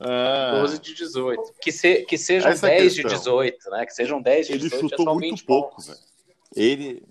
Ah. 0.00 0.58
12 0.60 0.80
de 0.80 0.94
18. 0.94 1.54
Que, 1.60 1.72
se, 1.72 2.02
que 2.04 2.18
sejam 2.18 2.50
essa 2.50 2.66
10 2.66 2.98
é 2.98 3.02
de 3.02 3.08
18, 3.08 3.70
né? 3.70 3.86
Que 3.86 3.94
sejam 3.94 4.20
10 4.20 4.46
de 4.46 4.52
ele 4.52 4.62
18. 4.64 4.82
Ele 4.82 4.90
chutou 4.90 5.14
muito 5.14 5.44
pouco, 5.44 5.80
velho. 5.82 5.98
Ele. 6.56 7.02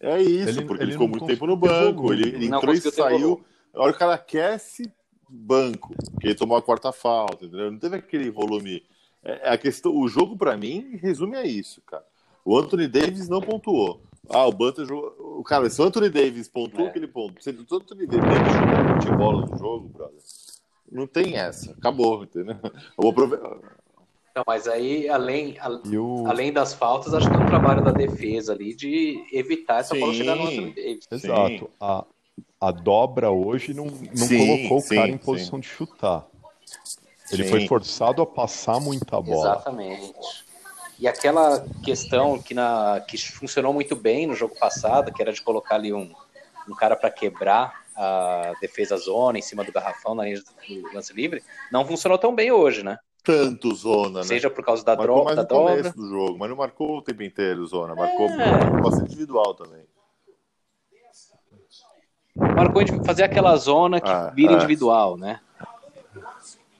É 0.00 0.20
isso, 0.20 0.50
ele, 0.50 0.66
porque 0.66 0.82
ele, 0.82 0.90
ele 0.90 0.92
ficou 0.92 1.08
muito 1.08 1.26
tempo 1.26 1.46
no 1.46 1.56
banco. 1.56 2.12
Ele, 2.12 2.28
ele 2.28 2.46
entrou 2.46 2.74
e 2.74 2.80
saiu. 2.80 3.44
A 3.72 3.82
hora 3.82 3.92
que 3.92 3.96
o 3.96 3.98
cara 3.98 4.14
aquece, 4.14 4.92
banco. 5.28 5.94
Porque 6.12 6.28
ele 6.28 6.34
tomou 6.34 6.56
a 6.56 6.62
quarta 6.62 6.92
falta, 6.92 7.44
entendeu? 7.44 7.70
Não 7.70 7.78
teve 7.78 7.96
aquele 7.96 8.30
volume. 8.30 8.82
É, 9.24 9.48
é 9.48 9.50
a 9.50 9.58
questão, 9.58 9.96
o 9.96 10.08
jogo, 10.08 10.36
para 10.36 10.56
mim, 10.56 10.96
resume 10.96 11.36
a 11.36 11.44
isso, 11.44 11.80
cara. 11.82 12.04
O 12.44 12.56
Anthony 12.58 12.86
Davis 12.86 13.28
não 13.28 13.40
pontuou. 13.40 14.02
Ah, 14.28 14.46
o 14.46 14.52
Butler 14.52 14.86
jogou. 14.86 15.42
Cara, 15.44 15.68
se 15.70 15.80
o 15.80 15.84
Anthony 15.84 16.10
Davis 16.10 16.48
pontuou 16.48 16.86
é. 16.86 16.90
aquele 16.90 17.06
ponto, 17.06 17.42
se 17.42 17.50
o 17.50 17.76
Anthony 17.76 18.06
Davis 18.06 18.24
jogou 18.52 19.00
futebol 19.00 19.40
no 19.40 19.58
jogo, 19.58 19.88
brother, 19.88 20.18
não 20.90 21.06
tem 21.06 21.36
essa. 21.36 21.72
Acabou, 21.72 22.24
entendeu? 22.24 22.56
Eu 22.62 22.70
vou 22.98 23.10
aproveitar. 23.10 23.56
Não, 24.34 24.44
mas 24.46 24.68
aí, 24.68 25.08
além, 25.08 25.56
o... 25.96 26.26
além 26.26 26.52
das 26.52 26.74
faltas, 26.74 27.14
acho 27.14 27.28
que 27.28 27.34
é 27.34 27.38
um 27.38 27.46
trabalho 27.46 27.82
da 27.82 27.90
defesa 27.90 28.52
ali 28.52 28.74
de 28.74 29.24
evitar 29.32 29.80
essa 29.80 29.94
sim, 29.94 30.00
bola 30.00 30.12
chegar 30.12 30.36
no 30.36 30.42
Anthony 30.42 30.74
Davis. 30.74 31.08
Exato. 31.10 31.70
A, 31.80 32.04
a 32.60 32.70
dobra 32.70 33.30
hoje 33.30 33.72
não, 33.72 33.86
não 33.86 34.16
sim, 34.16 34.38
colocou 34.38 34.80
sim, 34.80 34.94
o 34.94 34.98
cara 34.98 35.10
em 35.10 35.16
posição 35.16 35.58
de 35.58 35.66
chutar. 35.66 36.26
Ele 37.32 37.44
foi 37.44 37.66
forçado 37.66 38.20
a 38.20 38.26
passar 38.26 38.78
muita 38.78 39.20
bola. 39.20 39.52
Exatamente. 39.54 40.45
E 40.98 41.06
aquela 41.06 41.64
questão 41.84 42.38
que, 42.38 42.54
na, 42.54 43.00
que 43.06 43.18
funcionou 43.18 43.72
muito 43.72 43.94
bem 43.94 44.26
no 44.26 44.34
jogo 44.34 44.54
passado, 44.58 45.12
que 45.12 45.20
era 45.20 45.32
de 45.32 45.42
colocar 45.42 45.74
ali 45.74 45.92
um, 45.92 46.10
um 46.68 46.74
cara 46.74 46.96
para 46.96 47.10
quebrar 47.10 47.84
a 47.94 48.54
defesa 48.60 48.96
zona 48.96 49.38
em 49.38 49.42
cima 49.42 49.62
do 49.64 49.72
garrafão 49.72 50.14
na 50.14 50.24
linha 50.24 50.40
do 50.40 50.94
lance 50.94 51.12
livre, 51.12 51.42
não 51.70 51.84
funcionou 51.86 52.18
tão 52.18 52.34
bem 52.34 52.50
hoje, 52.50 52.82
né? 52.82 52.98
tanto 53.22 53.74
zona, 53.74 54.20
né? 54.20 54.24
Seja 54.24 54.48
por 54.48 54.64
causa 54.64 54.84
da, 54.84 54.94
marcou 54.94 55.16
dro 55.16 55.24
mais 55.24 55.36
da 55.36 55.42
no 55.42 55.48
começo 55.48 55.82
dobra. 55.82 55.92
do 55.96 56.08
jogo, 56.08 56.38
mas 56.38 56.48
não 56.48 56.56
marcou 56.56 56.98
o 56.98 57.02
tempo 57.02 57.24
inteiro 57.24 57.66
zona. 57.66 57.92
Marcou 57.92 58.26
É. 58.30 58.80
bastante 58.80 59.06
individual 59.06 59.52
também. 59.52 59.82
Marcou 62.36 62.84
de 62.84 63.04
fazer 63.04 63.24
aquela 63.24 63.56
zona 63.56 64.00
que 64.00 64.08
Ah, 64.08 64.30
vira 64.32 64.52
é. 64.52 64.54
individual, 64.56 65.16
né? 65.16 65.40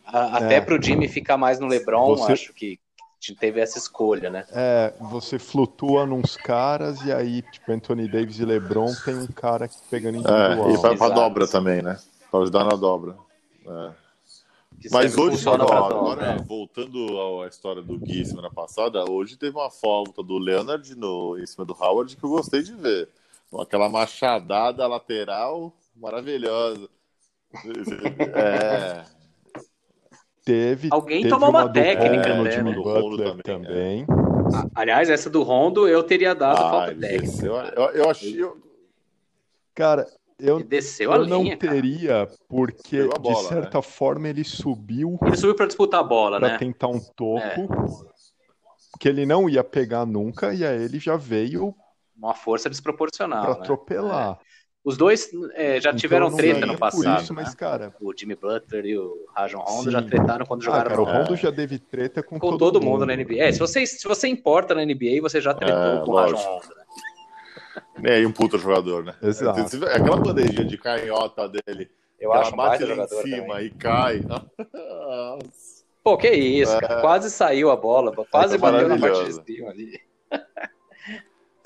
A- 0.07 0.37
Até 0.37 0.57
É. 0.57 0.61
pro 0.61 0.81
Jimmy 0.81 1.09
ficar 1.09 1.37
mais 1.37 1.59
no 1.59 1.66
LeBron, 1.66 2.16
Você- 2.16 2.33
acho 2.33 2.55
que 2.55 2.79
teve 3.38 3.61
essa 3.61 3.79
escolha, 3.79 4.31
né? 4.31 4.44
É, 4.52 4.92
você 5.00 5.38
flutua 5.38 6.07
nos 6.07 6.37
caras 6.37 7.02
e 7.05 7.12
aí, 7.12 7.42
tipo, 7.42 7.72
Anthony 7.72 8.09
Davis 8.09 8.38
e 8.38 8.44
LeBron 8.44 8.92
tem 9.05 9.14
um 9.16 9.26
cara 9.26 9.68
pegando 9.90 10.18
individual. 10.18 10.70
É, 10.70 10.72
e 10.72 10.76
vai 10.76 10.96
pra 10.96 11.09
dobra 11.09 11.46
também, 11.46 11.83
né? 11.83 11.98
Pra 12.31 12.40
ajudar 12.40 12.64
na 12.64 12.76
dobra. 12.76 13.16
É. 13.66 14.07
Que 14.81 14.90
Mas 14.92 15.16
hoje, 15.16 15.48
agora, 15.48 15.87
agora, 15.87 16.35
né? 16.35 16.44
voltando 16.46 17.42
à 17.42 17.48
história 17.48 17.83
do 17.83 17.98
Gui 17.98 18.26
semana 18.26 18.50
passada, 18.50 19.11
hoje 19.11 19.37
teve 19.37 19.57
uma 19.57 19.70
falta 19.70 20.22
do 20.22 20.37
Leonard 20.37 20.94
no, 20.94 21.38
em 21.38 21.46
cima 21.46 21.64
do 21.64 21.72
Howard 21.72 22.14
que 22.14 22.22
eu 22.22 22.31
gostei 22.31 22.62
de 22.62 22.74
ver. 22.74 23.09
Aquela 23.59 23.88
machadada 23.88 24.87
lateral 24.87 25.72
maravilhosa. 25.94 26.88
É, 28.35 29.05
Teve, 30.50 30.88
Alguém 30.92 31.22
teve 31.22 31.28
tomou 31.35 31.50
uma 31.50 31.66
do 31.66 31.72
técnica, 31.72 32.40
né? 32.40 32.50
Jimmy 32.52 32.72
Do 32.72 32.82
Butler 32.85 33.02
Rondo 33.02 33.42
também. 33.42 34.06
também, 34.06 34.06
A- 34.54 34.80
Aliás, 34.80 35.11
essa 35.11 35.28
do 35.28 35.42
Rondo 35.42 35.88
eu 35.88 36.04
teria 36.04 36.37
dado 36.37 36.56
ah, 36.62 36.70
falta 36.70 36.94
técnica. 36.94 37.20
desceu. 37.22 37.56
Eu, 37.56 37.82
eu 37.90 38.09
achei. 38.09 38.40
eu- 38.40 38.56
Cara, 39.74 40.06
eu, 40.38 40.61
eu 41.00 41.26
não 41.26 41.42
linha, 41.42 41.56
cara. 41.56 41.72
teria, 41.74 42.28
porque 42.48 42.96
Pegou 42.98 43.16
a 43.16 43.18
bola, 43.18 43.42
de 43.42 43.48
certa 43.48 43.82
forma 43.82 44.28
ele 44.28 44.44
subiu 44.44 45.18
Ele 45.26 45.37
subiu 45.37 45.56
pra 45.56 45.66
disputar 45.66 45.98
a 45.98 46.04
bola, 46.04 46.38
pra 46.38 46.50
né? 46.50 46.59
tentar 46.59 46.87
um 46.87 47.00
topo 47.00 48.06
que 49.00 49.09
ele 49.09 49.26
não 49.26 49.48
ia 49.48 49.64
pegar 49.64 50.06
nunca 50.06 50.54
e 50.54 50.64
aí 50.64 50.80
ele 50.80 51.00
já 51.00 51.16
veio 51.16 51.74
Uma 52.16 52.35
força 52.35 52.70
desproporcional. 52.70 53.44
pra 53.46 53.54
né? 53.54 53.61
atropelar. 53.62 54.38
Os 54.87 54.96
dois 54.96 55.29
é, 55.55 55.81
já 55.81 55.90
Então, 55.90 55.99
tiveram 55.99 56.31
treta 56.35 56.64
no 56.64 56.75
por 56.75 56.79
passado. 56.79 57.20
isso, 57.20 57.35
né? 57.35 57.42
mas 57.42 57.55
cara, 57.57 57.92
O 58.01 58.14
Jimmy 58.16 58.37
Butler 58.37 58.87
e 58.87 58.96
o 58.96 59.27
Rajon 59.35 59.59
Rondo 59.59 59.85
Sim. 59.87 59.90
já 59.90 60.01
tretaram 60.01 60.46
quando 60.46 60.62
ah, 60.62 60.64
jogaram 60.64 60.88
cara, 60.90 61.01
o 61.01 61.05
Rondo 61.05 61.35
já 61.35 61.51
teve 61.51 61.81
treta 61.81 62.22
com, 62.22 62.38
com 62.38 62.57
todo, 62.57 62.81
mundo 62.81 63.05
na 63.05 63.16
NBA. 63.16 63.35
É, 63.42 63.51
se 63.51 63.59
você, 63.59 63.85
se 63.85 64.07
você 64.07 64.29
importa 64.29 64.77
na 64.77 64.85
NBA, 64.85 65.20
você 65.20 65.40
já 65.40 65.53
tretou 65.53 65.77
É, 65.77 66.05
com 66.05 66.11
o 66.12 66.14
Rajon. 66.14 66.37
Rondo, 66.37 66.68
né? 66.77 68.11
É, 68.12 68.20
e 68.20 68.27
um 68.27 68.31
puta 68.31 68.57
jogador, 68.59 69.03
né? 69.05 69.14
Exato. 69.20 69.61
Você 69.61 69.77
vê 69.77 69.87
Aquela 69.87 70.18
bandejinha 70.18 70.64
de 70.64 70.79
canhota 70.79 71.49
dele. 71.49 71.90
Eu 72.20 72.33
acho 72.33 72.53
um 72.55 72.57
bate 72.57 72.85
lá 72.85 72.87
em 72.87 72.94
jogador 72.94 73.22
cima 73.22 73.46
também. 73.49 73.66
e 73.66 73.70
cai. 73.70 74.20
Nossa. 74.20 75.85
Pô, 76.05 76.16
que 76.16 76.31
isso, 76.31 76.79
cara. 76.79 77.01
Quase 77.01 77.29
saiu 77.29 77.70
a 77.70 77.77
bola, 77.77 78.12
quase 78.31 78.55
É 78.55 78.59
bateu 78.59 78.88
na 78.88 78.96
parte 78.99 79.25
de 79.25 79.33
cima 79.44 79.70
ali. 79.70 80.01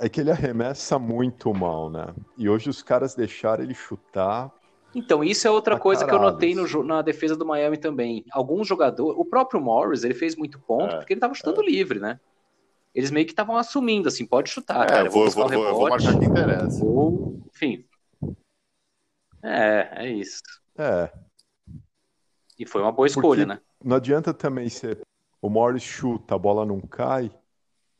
É 0.00 0.08
que 0.08 0.20
ele 0.20 0.30
arremessa 0.30 0.98
muito 0.98 1.52
mal, 1.54 1.90
né? 1.90 2.14
E 2.36 2.48
hoje 2.48 2.68
os 2.70 2.82
caras 2.82 3.14
deixaram 3.14 3.62
ele 3.62 3.74
chutar. 3.74 4.50
Então, 4.94 5.22
isso 5.22 5.46
é 5.46 5.50
outra 5.50 5.78
coisa 5.78 6.04
que 6.04 6.10
eu 6.10 6.18
caralho. 6.18 6.32
notei 6.32 6.54
no 6.54 6.66
jo- 6.66 6.82
na 6.82 7.00
defesa 7.02 7.36
do 7.36 7.46
Miami 7.46 7.76
também. 7.78 8.24
Alguns 8.32 8.66
jogadores, 8.66 9.16
o 9.18 9.24
próprio 9.24 9.60
Morris, 9.60 10.02
ele 10.02 10.14
fez 10.14 10.34
muito 10.34 10.58
ponto 10.58 10.94
É, 10.94 10.96
porque 10.98 11.12
ele 11.12 11.20
tava 11.20 11.34
chutando 11.34 11.62
livre, 11.62 12.00
né? 12.00 12.18
Eles 12.92 13.10
meio 13.12 13.24
que 13.24 13.30
estavam 13.32 13.56
assumindo, 13.56 14.08
assim, 14.08 14.26
pode 14.26 14.50
chutar, 14.50 14.84
É, 14.84 14.88
cara. 14.88 15.06
eu 15.06 15.10
vou, 15.12 15.30
vou, 15.30 15.30
eu 15.30 15.32
vou, 15.32 15.44
o 15.44 15.48
vou, 15.48 15.68
eu 15.68 15.74
vou 15.74 15.84
rebote. 15.84 16.04
marcar 16.06 16.18
quem 16.18 16.28
interessa. 16.28 16.84
Ou, 16.84 17.38
enfim. 17.54 17.84
É, 19.42 20.06
é 20.06 20.08
isso. 20.12 20.40
É, 20.76 21.10
E 22.58 22.66
foi 22.66 22.82
uma 22.82 22.92
boa 22.92 23.06
escolha, 23.06 23.46
Porque- 23.46 23.60
né? 23.60 23.60
não 23.82 23.96
adianta 23.96 24.34
também 24.34 24.68
ser 24.68 25.00
o 25.40 25.48
Morris 25.48 25.82
chuta, 25.82 26.34
a 26.34 26.38
bola 26.38 26.66
não 26.66 26.80
cai 26.80 27.30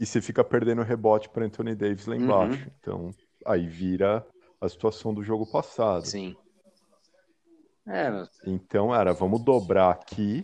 e 0.00 0.06
você 0.06 0.20
fica 0.22 0.42
perdendo 0.42 0.82
rebote 0.82 1.28
para 1.28 1.44
Anthony 1.44 1.74
Davis 1.74 2.06
lá 2.06 2.16
Uhum. 2.16 2.22
embaixo. 2.24 2.70
Então, 2.80 3.10
aí 3.46 3.66
vira 3.68 4.26
a 4.60 4.68
situação 4.68 5.12
do 5.12 5.22
jogo 5.22 5.46
passado. 5.46 6.06
Sim. 6.06 6.34
É, 7.86 8.10
Então 8.46 8.94
era, 8.94 9.12
vamos 9.12 9.44
dobrar 9.44 9.90
aqui, 9.90 10.42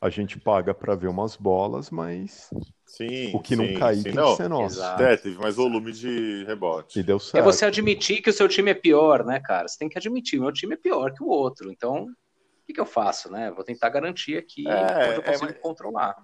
a 0.00 0.08
gente 0.08 0.38
paga 0.38 0.72
para 0.72 0.94
ver 0.94 1.08
umas 1.08 1.36
bolas, 1.36 1.90
mas 1.90 2.48
Sim. 2.86 3.34
o 3.34 3.40
que 3.40 3.56
não 3.56 3.66
sim, 3.66 3.74
cair 3.74 3.96
sim. 3.96 4.02
tem 4.04 4.14
Não, 4.14 4.30
que 4.30 4.36
ser 4.36 4.48
nosso. 4.48 4.76
exato. 4.76 5.02
É, 5.02 5.16
teve 5.16 5.38
mais 5.38 5.56
volume 5.56 5.92
de 5.92 6.44
rebote. 6.44 7.00
E 7.00 7.02
deu 7.02 7.16
é 7.16 7.18
certo. 7.20 7.44
você 7.44 7.64
admitir 7.64 8.22
que 8.22 8.30
o 8.30 8.32
seu 8.32 8.48
time 8.48 8.70
é 8.70 8.74
pior, 8.74 9.24
né, 9.24 9.40
cara? 9.40 9.66
Você 9.66 9.78
tem 9.78 9.88
que 9.88 9.98
admitir, 9.98 10.38
meu 10.40 10.52
time 10.52 10.74
é 10.74 10.78
pior 10.78 11.12
que 11.12 11.22
o 11.22 11.26
outro. 11.26 11.70
Então, 11.72 12.04
o 12.04 12.66
que, 12.66 12.72
que 12.72 12.80
eu 12.80 12.86
faço, 12.86 13.30
né? 13.30 13.50
Vou 13.50 13.64
tentar 13.64 13.88
garantir 13.88 14.36
aqui 14.36 14.66
É, 14.68 15.08
onde 15.08 15.16
eu 15.18 15.22
é, 15.22 15.26
consigo 15.26 15.52
mas- 15.52 15.60
controlar. 15.60 16.16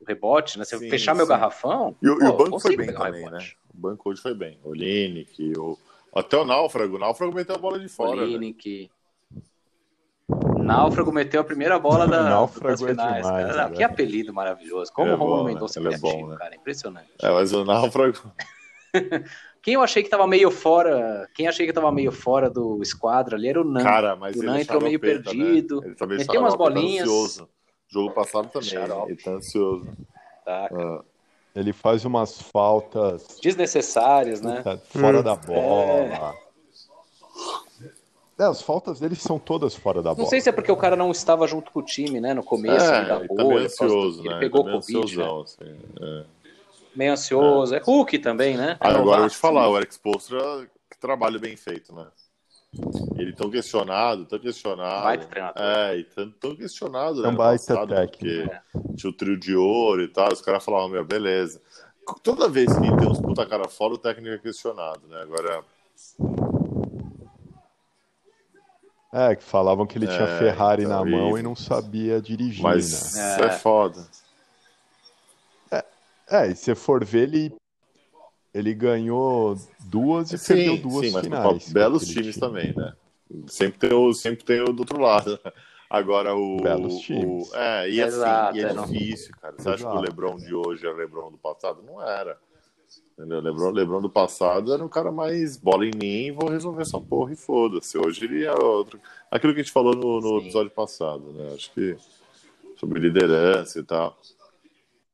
O 0.00 0.04
rebote, 0.06 0.58
né? 0.58 0.64
Se 0.64 0.74
eu 0.74 0.78
Sim, 0.78 0.88
fechar 0.88 1.14
meu 1.14 1.26
sim. 1.26 1.30
garrafão. 1.30 1.94
E, 2.02 2.08
o- 2.08 2.14
e 2.14 2.18
pô, 2.18 2.24
o 2.24 2.26
eu 2.28 2.36
banco 2.36 2.58
foi 2.60 2.76
bem 2.76 2.90
o 2.90 2.94
também, 2.94 3.30
né? 3.30 3.38
O 3.74 3.76
banco 3.78 4.10
hoje 4.10 4.20
foi 4.22 4.34
bem. 4.34 4.58
O 4.64 4.72
Linick, 4.72 5.52
o... 5.58 5.78
até 6.14 6.36
o 6.36 6.44
Náufrago. 6.44 6.96
O 6.96 6.98
Náufrago 6.98 7.34
meteu 7.34 7.54
a 7.54 7.58
bola 7.58 7.78
de 7.78 7.88
fora. 7.88 8.16
né? 8.16 8.22
Olinick. 8.22 8.90
Náufrago 10.58 11.12
meteu 11.12 11.40
a 11.40 11.44
primeira 11.44 11.78
bola 11.78 12.06
da, 12.06 12.22
Náufrago 12.30 12.68
das 12.68 12.82
é 12.82 12.86
finais. 12.88 13.26
demais, 13.26 13.46
cara. 13.54 13.68
né? 13.68 13.76
Que 13.76 13.82
apelido 13.82 14.32
maravilhoso. 14.32 14.92
Como 14.92 15.10
é 15.10 15.14
o 15.14 15.16
Romulo 15.16 15.44
né? 15.44 15.52
Mendonça 15.54 15.78
é 15.78 15.82
Ele 15.82 15.94
é 15.94 15.98
bom, 15.98 16.28
né? 16.28 16.36
cara. 16.36 16.54
Impressionante. 16.56 17.08
É, 17.20 17.30
mas 17.30 17.52
o 17.52 17.64
Náufrago. 17.64 18.18
Quem 19.62 19.74
eu 19.74 19.82
achei 19.82 20.02
que 20.02 20.08
tava 20.08 20.26
meio 20.26 20.50
fora. 20.50 21.28
Quem 21.34 21.44
eu 21.46 21.50
achei 21.50 21.66
que 21.66 21.72
tava 21.72 21.92
meio 21.92 22.10
fora 22.10 22.48
do 22.48 22.80
esquadro 22.82 23.36
ali 23.36 23.48
era 23.48 23.60
o 23.60 23.64
Nan. 23.64 23.82
Cara, 23.82 24.16
mas 24.16 24.34
O 24.36 24.42
Nan 24.42 24.56
é 24.56 24.62
entrou 24.62 24.80
meio 24.80 24.98
xaropeta, 24.98 25.30
perdido, 25.30 25.80
Né? 25.82 25.94
Ele 26.00 26.16
meteu 26.16 26.40
umas 26.40 26.56
bolinhas. 26.56 27.06
Tá 27.06 27.12
ansioso. 27.14 27.48
Jogo 27.90 28.12
passado 28.12 28.48
também. 28.48 28.68
Xarope. 28.68 29.12
Ele 29.12 29.22
tá 29.22 29.30
ansioso. 29.32 29.86
Tá, 30.44 30.68
Ah, 30.72 31.02
Ele 31.54 31.72
faz 31.72 32.04
umas 32.04 32.40
faltas 32.40 33.38
Desnecessárias, 33.42 34.40
né? 34.40 34.62
fora 34.88 35.20
Hum. 35.20 35.22
da 35.22 35.34
bola. 35.36 36.34
É, 38.38 38.44
as 38.44 38.62
faltas 38.62 38.98
dele 39.00 39.14
são 39.16 39.38
todas 39.38 39.74
fora 39.74 40.00
da 40.02 40.10
bola. 40.14 40.22
Não 40.22 40.30
sei 40.30 40.40
se 40.40 40.48
é 40.48 40.52
porque 40.52 40.72
o 40.72 40.76
cara 40.76 40.96
não 40.96 41.10
estava 41.10 41.46
junto 41.46 41.70
com 41.70 41.80
o 41.80 41.82
time, 41.84 42.20
né? 42.20 42.32
No 42.32 42.42
começo 42.42 42.86
é, 42.86 43.04
da 43.04 43.16
ele 43.18 43.28
tá 43.28 43.44
meio 43.44 43.58
ansioso, 43.58 44.20
ele 44.20 44.28
né? 44.30 44.38
pegou 44.40 44.60
ele 44.60 44.70
tá 44.80 44.86
meio 44.86 45.00
Covid, 45.00 45.16
né? 45.18 45.24
ansiosão, 45.24 45.40
assim. 45.42 45.78
É. 46.00 46.24
meio 46.96 47.12
ansioso. 47.12 47.74
É 47.74 47.78
Hulk 47.80 48.18
também, 48.20 48.56
né? 48.56 48.78
Ah, 48.80 48.88
agora 48.88 49.16
eu 49.16 49.20
vou 49.22 49.28
te 49.28 49.36
falar, 49.36 49.68
o 49.68 49.76
Eric 49.76 49.92
Spoelstra, 49.92 50.66
que 50.90 50.98
trabalho 50.98 51.38
bem 51.38 51.54
feito, 51.54 51.94
né? 51.94 52.06
Ele 53.16 53.32
tão 53.32 53.50
questionado, 53.50 54.24
tão 54.26 54.38
questionado. 54.38 55.02
Baita 55.02 55.26
treinador. 55.26 55.62
É, 55.62 55.98
e 55.98 56.04
tão, 56.04 56.30
tão 56.30 56.56
questionado, 56.56 57.20
né? 57.22 57.26
É 57.26 57.28
um 57.28 57.32
no 57.32 57.38
baita 57.38 57.66
passado, 57.66 57.88
técnico. 57.94 58.18
Porque 58.72 58.96
tinha 58.96 59.10
o 59.10 59.12
trio 59.12 59.38
de 59.38 59.56
ouro 59.56 60.02
e 60.02 60.08
tal, 60.08 60.32
os 60.32 60.40
caras 60.40 60.64
falavam, 60.64 60.88
meu, 60.88 61.04
beleza. 61.04 61.60
Toda 62.22 62.48
vez 62.48 62.72
que 62.72 62.80
tem 62.80 63.08
uns 63.08 63.20
puta 63.20 63.44
cara 63.46 63.68
fora, 63.68 63.94
o 63.94 63.98
técnico 63.98 64.34
é 64.34 64.38
questionado, 64.38 65.00
né? 65.08 65.20
Agora, 65.20 65.64
É, 69.12 69.34
que 69.34 69.42
falavam 69.42 69.86
que 69.86 69.98
ele 69.98 70.06
tinha 70.06 70.22
É, 70.22 70.38
Ferrari 70.38 70.84
tá 70.84 70.88
na 70.88 71.04
mão 71.04 71.36
e 71.36 71.42
não 71.42 71.56
sabia 71.56 72.20
dirigir, 72.20 72.62
mas 72.62 73.14
né? 73.14 73.38
é, 73.40 73.44
É. 73.46 73.50
foda. 73.50 74.06
É, 76.32 76.46
e 76.46 76.54
se 76.54 76.72
for 76.76 77.04
ver, 77.04 77.24
ele, 77.24 77.52
ele 78.52 78.74
ganhou 78.74 79.56
duas 79.80 80.32
e 80.32 80.38
perdeu 80.48 80.76
Sim, 80.76 80.82
duas 80.82 81.06
sim, 81.06 81.12
mas 81.12 81.22
finais. 81.24 81.64
pô, 81.66 81.72
belos 81.72 82.06
times 82.08 82.34
time. 82.34 82.40
também, 82.40 82.74
né? 82.76 82.92
Sempre 83.46 83.78
tem, 83.88 83.92
o, 83.96 84.12
sempre 84.12 84.44
tem 84.44 84.60
o 84.60 84.72
do 84.72 84.80
outro 84.80 84.98
lado. 85.00 85.38
Agora 85.88 86.34
o. 86.34 86.56
Belos 86.60 86.94
o- 86.94 87.00
times. 87.00 87.52
é, 87.54 87.90
e 87.90 88.00
assim, 88.02 88.16
Exato, 88.16 88.56
e 88.56 88.60
é 88.60 88.62
é, 88.62 88.72
não- 88.72 88.84
difícil, 88.86 89.34
cara. 89.40 89.54
Você 89.58 89.68
acha 89.68 89.78
que 89.78 89.84
o 89.84 89.90
Exato. 89.90 90.04
Lebron 90.04 90.36
de 90.36 90.54
hoje 90.54 90.86
é 90.86 90.90
o 90.90 90.96
Lebron 90.96 91.30
do 91.32 91.38
passado? 91.38 91.82
Não 91.82 92.00
era. 92.02 92.38
Entendeu? 93.18 93.40
Lebron, 93.40 93.70
Lebron 93.70 94.00
do 94.00 94.08
passado 94.10 94.72
era 94.72 94.84
um 94.84 94.88
cara 94.88 95.12
mais 95.12 95.56
bola 95.56 95.84
em 95.84 95.90
mim, 95.94 96.32
vou 96.32 96.48
resolver 96.48 96.82
essa 96.82 96.98
porra 97.00 97.32
e 97.32 97.36
foda-se. 97.36 97.98
Hoje 97.98 98.24
ele 98.24 98.44
é 98.44 98.52
outro. 98.52 98.98
Aquilo 99.30 99.52
que 99.52 99.60
a 99.60 99.62
gente 99.62 99.72
falou 99.72 99.94
no, 99.94 100.20
no 100.20 100.38
episódio 100.38 100.70
passado, 100.70 101.20
né? 101.32 101.52
Acho 101.54 101.70
que 101.72 101.96
sobre 102.78 102.98
liderança 102.98 103.78
e 103.78 103.82
tal. 103.82 104.16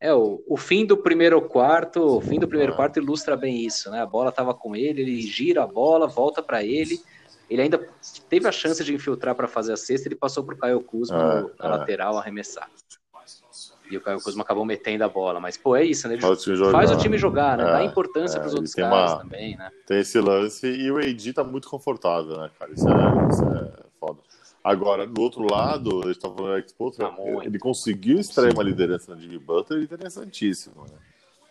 É, 0.01 0.13
o, 0.13 0.43
o 0.47 0.57
fim 0.57 0.85
do 0.85 0.97
primeiro 0.97 1.41
quarto, 1.41 2.01
o 2.19 2.21
fim 2.21 2.39
do 2.39 2.47
primeiro 2.47 2.73
É. 2.75 2.77
quarto 2.77 2.99
ilustra 2.99 3.37
bem 3.37 3.65
isso, 3.65 3.91
né? 3.91 4.01
A 4.03 4.07
bola 4.07 4.31
tava 4.31 4.53
com 4.53 4.77
ele, 4.77 5.01
ele 5.01 5.21
gira 5.23 5.63
a 5.63 5.67
bola, 5.67 6.07
volta 6.07 6.43
para 6.43 6.63
ele. 6.63 6.99
Ele 7.49 7.63
ainda 7.63 7.79
teve 8.29 8.47
a 8.47 8.53
chance 8.53 8.83
de 8.85 8.93
infiltrar 8.95 9.35
para 9.35 9.49
fazer 9.49 9.73
a 9.73 9.77
cesta, 9.77 10.07
ele 10.09 10.17
passou 10.17 10.45
pro 10.45 10.57
Caio 10.57 10.81
Kuzma 10.83 11.41
no- 11.43 11.51
na 11.59 11.65
é. 11.65 11.69
lateral 11.79 12.19
arremessar. 12.19 12.69
E 13.89 13.97
o 13.97 14.01
Caio 14.01 14.21
Kuzma 14.21 14.43
acabou 14.43 14.65
metendo 14.65 15.05
a 15.05 15.09
bola, 15.09 15.39
mas 15.41 15.57
pô, 15.57 15.77
é 15.77 15.85
isso, 15.85 16.09
né? 16.09 16.15
Ele 16.15 16.23
Faz 16.23 16.41
o 16.41 16.43
time 16.43 16.57
jogar. 16.57 16.73
faz 16.73 16.91
o 16.91 16.97
time 16.99 17.17
jogar, 17.17 17.57
né? 17.57 17.63
É, 17.65 17.73
Dá 17.73 17.85
importância 17.85 18.37
é, 18.37 18.41
pros 18.41 18.53
ele 18.53 18.59
outros 18.59 18.75
caras 18.75 19.13
uma- 19.13 19.19
também, 19.21 19.57
né? 19.57 19.71
Tem 19.87 20.01
esse 20.01 20.19
lance 20.21 20.67
e 20.67 20.91
o 20.91 20.99
AD 20.99 21.33
tá 21.33 21.45
muito 21.45 21.71
confortável, 21.71 22.37
né, 22.37 22.51
cara? 22.59 22.73
Isso 22.73 22.87
é, 22.89 23.29
isso 23.31 23.45
é. 23.45 23.86
Agora, 24.67 25.07
do 25.07 25.21
outro 25.23 25.47
lado, 25.49 26.01
a 26.03 26.09
gente 26.09 26.19
tá 26.19 26.29
falando 26.29 26.51
do 26.51 26.55
Eric 26.55 26.71
Spoelstra, 26.71 27.09
Tá 27.09 27.45
ele 27.45 27.57
conseguiu 27.57 28.19
extrair 28.19 28.53
uma 28.53 28.65
liderança 28.65 29.15
na 29.15 29.21
Jimmy 29.21 29.39
Butler 29.39 29.81
interessantíssima, 29.81 30.83
né? 30.83 30.99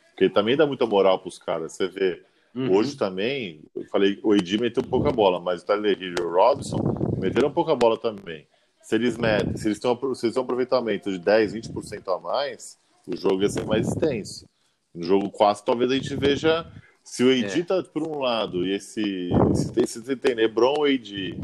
Porque 0.10 0.26
ele 0.26 0.34
também 0.34 0.58
dá 0.58 0.68
muita 0.68 0.86
moral 0.86 1.18
pros 1.20 1.40
caras. 1.40 1.72
Você 1.72 1.88
vê, 1.88 2.22
Uhum. 2.54 2.74
hoje 2.74 2.98
também, 2.98 3.62
eu 3.74 3.86
falei, 3.86 4.20
o 4.22 4.34
AD 4.34 4.58
meteu 4.58 4.84
pouca 4.84 5.12
bola, 5.12 5.40
mas 5.40 5.62
o 5.62 5.66
Tyler 5.66 5.92
Hero 6.02 6.16
e 6.20 6.24
o 6.24 6.30
Robson 6.30 6.78
meteram 7.18 7.50
pouca 7.52 7.74
bola 7.74 7.98
também. 7.98 8.46
se 8.82 8.96
eles 8.96 9.18
medem, 9.18 9.56
se 9.58 9.68
eles 9.68 9.80
têm 9.80 9.90
um, 9.92 10.14
se 10.14 10.26
eles 10.26 10.34
têm 10.36 10.42
um 10.42 10.44
aproveitamento 10.44 11.10
de 11.10 11.18
10, 11.18 11.54
20% 11.54 12.08
a 12.16 12.20
mais, 12.20 12.78
o 13.08 13.16
jogo 13.16 13.42
ia 13.42 13.50
ser 13.50 13.66
mais 13.66 13.88
extenso. 13.88 14.46
No 14.94 15.04
jogo 15.04 15.30
4, 15.32 15.64
talvez 15.66 15.90
a 15.90 15.96
gente 15.96 16.16
veja 16.18 16.70
se 17.04 17.24
o 17.24 17.32
AD 17.32 17.62
é. 17.62 17.64
tá 17.64 17.82
por 17.82 18.04
um 18.08 18.20
lado 18.20 18.66
e 18.66 18.74
esse 18.74 19.30
se 19.54 19.72
tem, 19.74 19.86
se 19.86 20.02
você 20.02 20.16
tem 20.16 20.36
LeBron 20.36 20.84
AD, 20.86 21.36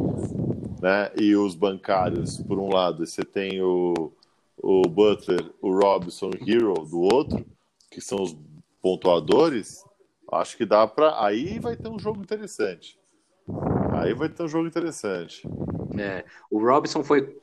né, 0.82 1.12
e 1.20 1.36
os 1.36 1.56
bancários 1.56 2.38
por 2.40 2.58
um 2.58 2.74
lado, 2.74 3.04
e 3.04 3.08
você 3.08 3.24
tem 3.24 3.62
o, 3.62 4.12
o 4.58 4.82
Butler, 4.82 5.52
o 5.62 5.72
Robson, 5.72 6.30
o 6.30 6.50
Hero 6.50 6.74
do 6.74 7.02
outro, 7.02 7.46
que 7.90 8.02
são 8.02 8.22
os 8.22 8.36
pontuadores, 8.82 9.84
acho 10.32 10.58
que 10.58 10.66
dá 10.66 10.88
para 10.88 11.24
aí 11.24 11.60
vai 11.60 11.76
ter 11.76 11.90
um 11.90 12.00
jogo 12.00 12.22
interessante. 12.22 13.00
Aí 13.94 14.14
vai 14.14 14.30
ter 14.30 14.44
um 14.44 14.48
jogo 14.48 14.68
interessante. 14.68 15.48
É, 16.00 16.26
o 16.50 16.60
Robson 16.60 17.04
foi 17.04 17.38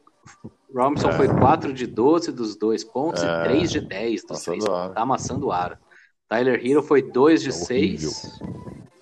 Robinson 0.75 1.11
é. 1.11 1.13
foi 1.17 1.29
4 1.29 1.73
de 1.73 1.87
12 1.87 2.33
dos 2.33 2.57
dois 2.57 2.85
pontos 2.85 3.23
é. 3.23 3.27
e 3.27 3.45
3 3.45 3.71
de 3.71 3.81
10 3.81 4.25
dos 4.25 4.43
três 4.43 4.65
pontos. 4.65 4.95
Tá 4.95 5.01
amassando 5.01 5.47
o 5.47 5.53
ar. 5.53 5.81
Tyler 6.29 6.61
Hero 6.65 6.83
foi 6.83 7.03
2 7.03 7.43
de 7.43 7.49
é 7.49 7.53
6. 7.53 8.41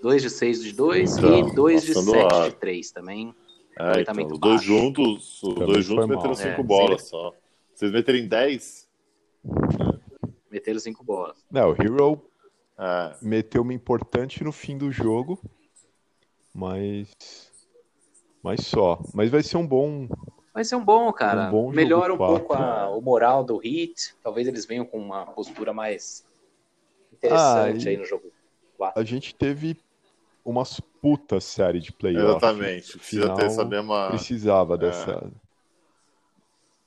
2 0.02 0.22
de 0.22 0.30
6 0.30 0.62
de 0.62 0.72
2 0.72 1.18
então, 1.18 1.48
e 1.48 1.54
2 1.54 1.82
de 1.82 1.94
7 1.94 2.50
de 2.50 2.56
3 2.56 2.90
também. 2.92 3.34
É, 3.78 4.00
então, 4.00 4.26
os 4.26 4.38
dois 4.38 4.62
juntos, 4.62 5.42
os 5.42 5.54
dois 5.54 5.84
juntos 5.84 6.06
meteram 6.06 6.34
5 6.34 6.48
é, 6.48 6.62
bolas 6.62 7.02
sim. 7.02 7.08
só. 7.08 7.32
Vocês 7.74 7.92
meterem 7.92 8.26
10? 8.26 8.88
Meteram 10.50 10.78
5 10.80 11.04
bolas. 11.04 11.44
Não, 11.50 11.70
o 11.70 11.72
Hero 11.72 12.22
é. 12.78 13.14
meteu 13.20 13.60
uma 13.60 13.74
importante 13.74 14.42
no 14.42 14.50
fim 14.50 14.78
do 14.78 14.90
jogo, 14.90 15.38
mas 16.54 17.12
mas 18.42 18.64
só. 18.64 18.98
Mas 19.12 19.30
vai 19.30 19.42
ser 19.42 19.58
um 19.58 19.66
bom 19.66 20.08
Vai 20.54 20.64
ser 20.64 20.76
um 20.76 20.84
bom, 20.84 21.12
cara. 21.12 21.48
Um 21.48 21.50
bom 21.50 21.70
Melhora 21.70 22.14
um 22.14 22.16
pouco 22.16 22.54
a, 22.54 22.88
o 22.88 23.02
moral 23.02 23.44
do 23.44 23.60
Heat. 23.62 24.14
Talvez 24.22 24.48
eles 24.48 24.64
venham 24.64 24.86
com 24.86 24.96
uma 24.96 25.26
postura 25.26 25.74
mais 25.74 26.26
interessante 27.12 27.86
ah, 27.86 27.90
aí 27.90 27.96
no 27.98 28.06
jogo 28.06 28.32
4. 28.78 28.98
A 28.98 29.04
gente 29.04 29.34
teve 29.34 29.76
umas 30.46 30.78
putas 31.02 31.44
série 31.44 31.80
de 31.80 31.92
playoffs. 31.92 32.36
Exatamente. 32.36 32.98
Precisa 32.98 33.34
ter 33.34 33.44
essa 33.46 33.64
mesma. 33.64 34.08
Precisava 34.10 34.74
é. 34.74 34.78
dessa, 34.78 35.32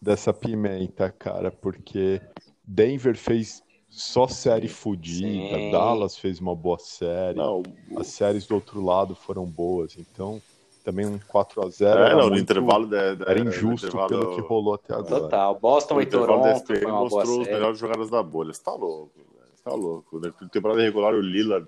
dessa 0.02 0.34
pimenta, 0.34 1.12
cara, 1.12 1.52
porque 1.52 2.22
Denver 2.64 3.18
fez 3.18 3.62
só 3.90 4.28
série 4.28 4.68
fodida, 4.68 5.72
Dallas 5.72 6.18
fez 6.18 6.40
uma 6.40 6.56
boa 6.56 6.78
série, 6.80 7.38
Não, 7.38 7.64
as 7.98 8.08
séries 8.08 8.46
do 8.46 8.56
outro 8.56 8.84
lado 8.84 9.16
foram 9.16 9.46
boas, 9.46 9.98
então 9.98 10.40
também 10.84 11.08
um 11.08 11.18
4x0 11.20 11.82
é, 11.82 11.86
era, 11.86 12.16
não, 12.16 12.30
muito, 12.30 12.42
intervalo 12.42 12.86
de, 12.86 13.16
de, 13.16 13.24
era 13.24 13.40
injusto 13.40 13.88
intervalo... 13.88 14.08
pelo 14.08 14.36
que 14.36 14.42
rolou 14.42 14.76
até 14.76 14.94
agora. 14.94 15.22
Total, 15.22 15.60
Boston 15.60 15.96
o 15.96 16.02
e 16.02 16.06
Toronto 16.06 16.66
foi 16.66 16.86
uma 16.86 17.00
mostrou 17.00 17.26
boa 17.26 17.42
as 17.42 17.48
melhores 17.48 17.80
jogadas 17.80 18.10
da 18.12 18.22
bolha, 18.22 18.54
você 18.54 18.64
tá 18.64 18.74
louco, 18.74 19.12
você 19.56 19.64
tá 19.64 19.74
louco. 19.74 20.20
Na 20.20 20.32
temporada 20.50 20.82
regular 20.82 21.16
o 21.16 21.20
Lillard 21.20 21.68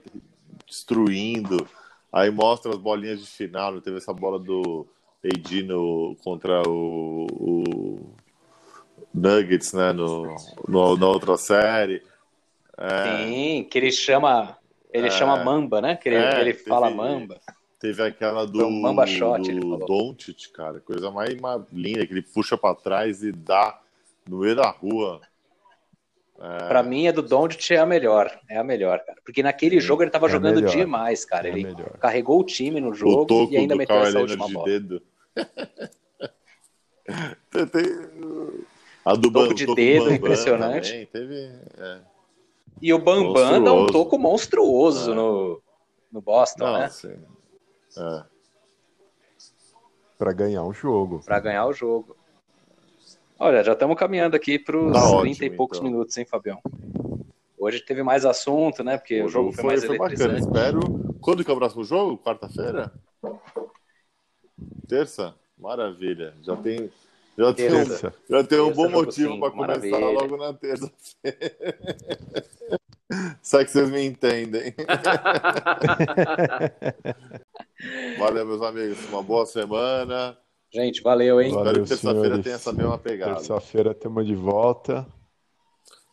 destruindo, 0.68 1.68
aí 2.12 2.30
mostra 2.30 2.72
as 2.72 2.78
bolinhas 2.78 3.20
de 3.20 3.28
final, 3.28 3.80
teve 3.82 3.98
essa 3.98 4.14
bola 4.14 4.40
do 4.40 4.88
AD 5.24 5.64
no, 5.64 6.16
contra 6.24 6.62
o, 6.68 7.28
o 7.32 8.16
Nuggets, 9.14 9.74
né, 9.74 9.92
no, 9.94 10.36
no, 10.68 10.98
na 10.98 11.08
outra 11.08 11.38
série. 11.38 12.02
É... 12.78 13.26
Sim, 13.26 13.68
que 13.70 13.78
ele 13.78 13.92
chama, 13.92 14.58
ele 14.92 15.08
é... 15.08 15.12
chama 15.12 15.44
Mamba, 15.44 15.82
né, 15.82 15.96
que 15.96 16.10
ele, 16.10 16.18
é, 16.18 16.42
ele 16.42 16.54
fala 16.54 16.90
Mamba. 16.90 17.40
Teve 17.80 18.04
aquela 18.04 18.46
do, 18.46 18.68
um 18.68 18.82
Mamba 18.82 19.08
Shot, 19.08 19.52
do 19.52 19.78
Doncic, 19.78 20.52
cara, 20.54 20.80
coisa 20.80 21.10
mais, 21.10 21.36
mais 21.42 21.64
linda, 21.72 22.06
que 22.06 22.14
ele 22.14 22.22
puxa 22.22 22.56
para 22.56 22.76
trás 22.76 23.24
e 23.24 23.32
dá 23.32 23.80
no 24.30 24.40
meio 24.40 24.56
da 24.56 24.70
rua. 24.70 25.20
É... 26.42 26.68
Pra 26.68 26.82
mim, 26.82 27.08
a 27.08 27.12
do 27.12 27.22
Doncic 27.22 27.70
é 27.72 27.78
a 27.78 27.86
melhor. 27.86 28.36
É 28.50 28.58
a 28.58 28.64
melhor, 28.64 29.00
cara. 29.06 29.20
Porque 29.24 29.44
naquele 29.44 29.80
Sim, 29.80 29.88
jogo 29.88 30.02
ele 30.02 30.10
tava 30.10 30.26
é 30.26 30.30
jogando 30.30 30.56
melhor. 30.56 30.72
demais, 30.72 31.24
cara. 31.24 31.48
É 31.48 31.52
ele 31.52 31.66
melhor. 31.66 32.00
carregou 32.00 32.40
o 32.40 32.44
time 32.44 32.80
no 32.80 32.96
jogo 32.96 33.48
e 33.52 33.58
ainda 33.58 33.76
meteu 33.76 33.98
essa 33.98 34.20
última 34.20 34.48
de 34.48 34.54
bola. 34.54 34.66
Dedo. 34.66 35.04
a 39.06 39.14
do 39.14 39.32
toco 39.32 39.54
de 39.54 39.68
dedo, 39.68 40.06
Bambam 40.06 40.16
impressionante. 40.16 40.90
Também, 40.90 41.06
teve, 41.06 41.36
é. 41.78 42.00
E 42.82 42.92
o 42.92 42.98
Bambam 42.98 43.64
dá 43.64 43.74
um 43.74 43.86
toco 43.86 44.18
monstruoso 44.18 45.12
é. 45.12 45.16
no, 45.16 45.62
no 46.12 46.22
Boston, 46.22 46.64
Não, 46.64 46.80
né? 46.80 46.90
Sim. 46.90 47.20
É. 47.98 48.24
Para 50.18 50.34
ganhar 50.34 50.64
o 50.64 50.74
jogo. 50.74 51.22
Para 51.24 51.40
ganhar 51.40 51.68
o 51.68 51.74
jogo. 51.74 52.16
Olha, 53.44 53.64
já 53.64 53.74
estamos 53.74 53.98
caminhando 53.98 54.36
aqui 54.36 54.60
para 54.60 54.78
os 54.78 54.94
tá 54.94 55.00
30 55.00 55.16
ótimo, 55.16 55.46
e 55.46 55.50
poucos 55.50 55.80
então. 55.80 55.90
minutos, 55.90 56.16
hein, 56.16 56.26
Fabião? 56.26 56.62
Hoje 57.58 57.80
teve 57.80 58.04
mais 58.04 58.24
assunto, 58.24 58.84
né? 58.84 59.00
Porque 59.00 59.20
o, 59.20 59.26
o 59.26 59.30
jogo 59.30 59.52
foi, 59.52 59.64
foi 59.64 59.68
mais 59.68 59.84
foi 59.84 59.98
bacana. 59.98 60.38
Espero. 60.38 60.80
Quando 61.20 61.44
que 61.44 61.50
é 61.50 61.54
o 61.54 61.58
próximo 61.58 61.84
jogo? 61.84 62.20
Quarta-feira? 62.20 62.94
Terça? 64.88 65.34
Maravilha. 65.58 66.36
Já 66.44 66.56
tem. 66.56 66.92
Já 67.36 67.52
tem, 67.52 67.74
um, 67.74 67.86
já 68.30 68.44
tem 68.44 68.60
um 68.60 68.74
bom 68.74 68.90
motivo 68.90 69.40
para 69.40 69.50
começar 69.50 69.98
logo 69.98 70.38
na 70.38 70.54
terça-feira. 70.54 71.56
Só 73.42 73.64
que 73.64 73.72
vocês 73.72 73.90
me 73.90 74.06
entendem. 74.06 74.76
valeu, 78.20 78.46
meus 78.46 78.62
amigos. 78.62 79.04
Uma 79.10 79.24
boa 79.24 79.48
semana. 79.48 80.38
Gente, 80.74 81.02
valeu, 81.02 81.42
hein? 81.42 81.52
Valeu, 81.52 81.84
Espero 81.84 81.84
que 81.84 81.90
terça-feira 81.90 82.40
tenha 82.44 82.56
essa 82.56 82.72
mesma 82.72 82.98
pegada. 82.98 83.36
Terça-feira 83.36 83.94
temos 83.94 84.26
de 84.26 84.36
volta. 84.36 85.06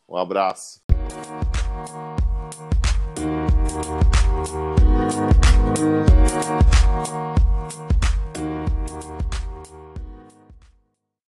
Um 0.08 0.16
abraço. 0.16 0.80
Thank 5.78 7.36
you. 7.36 7.37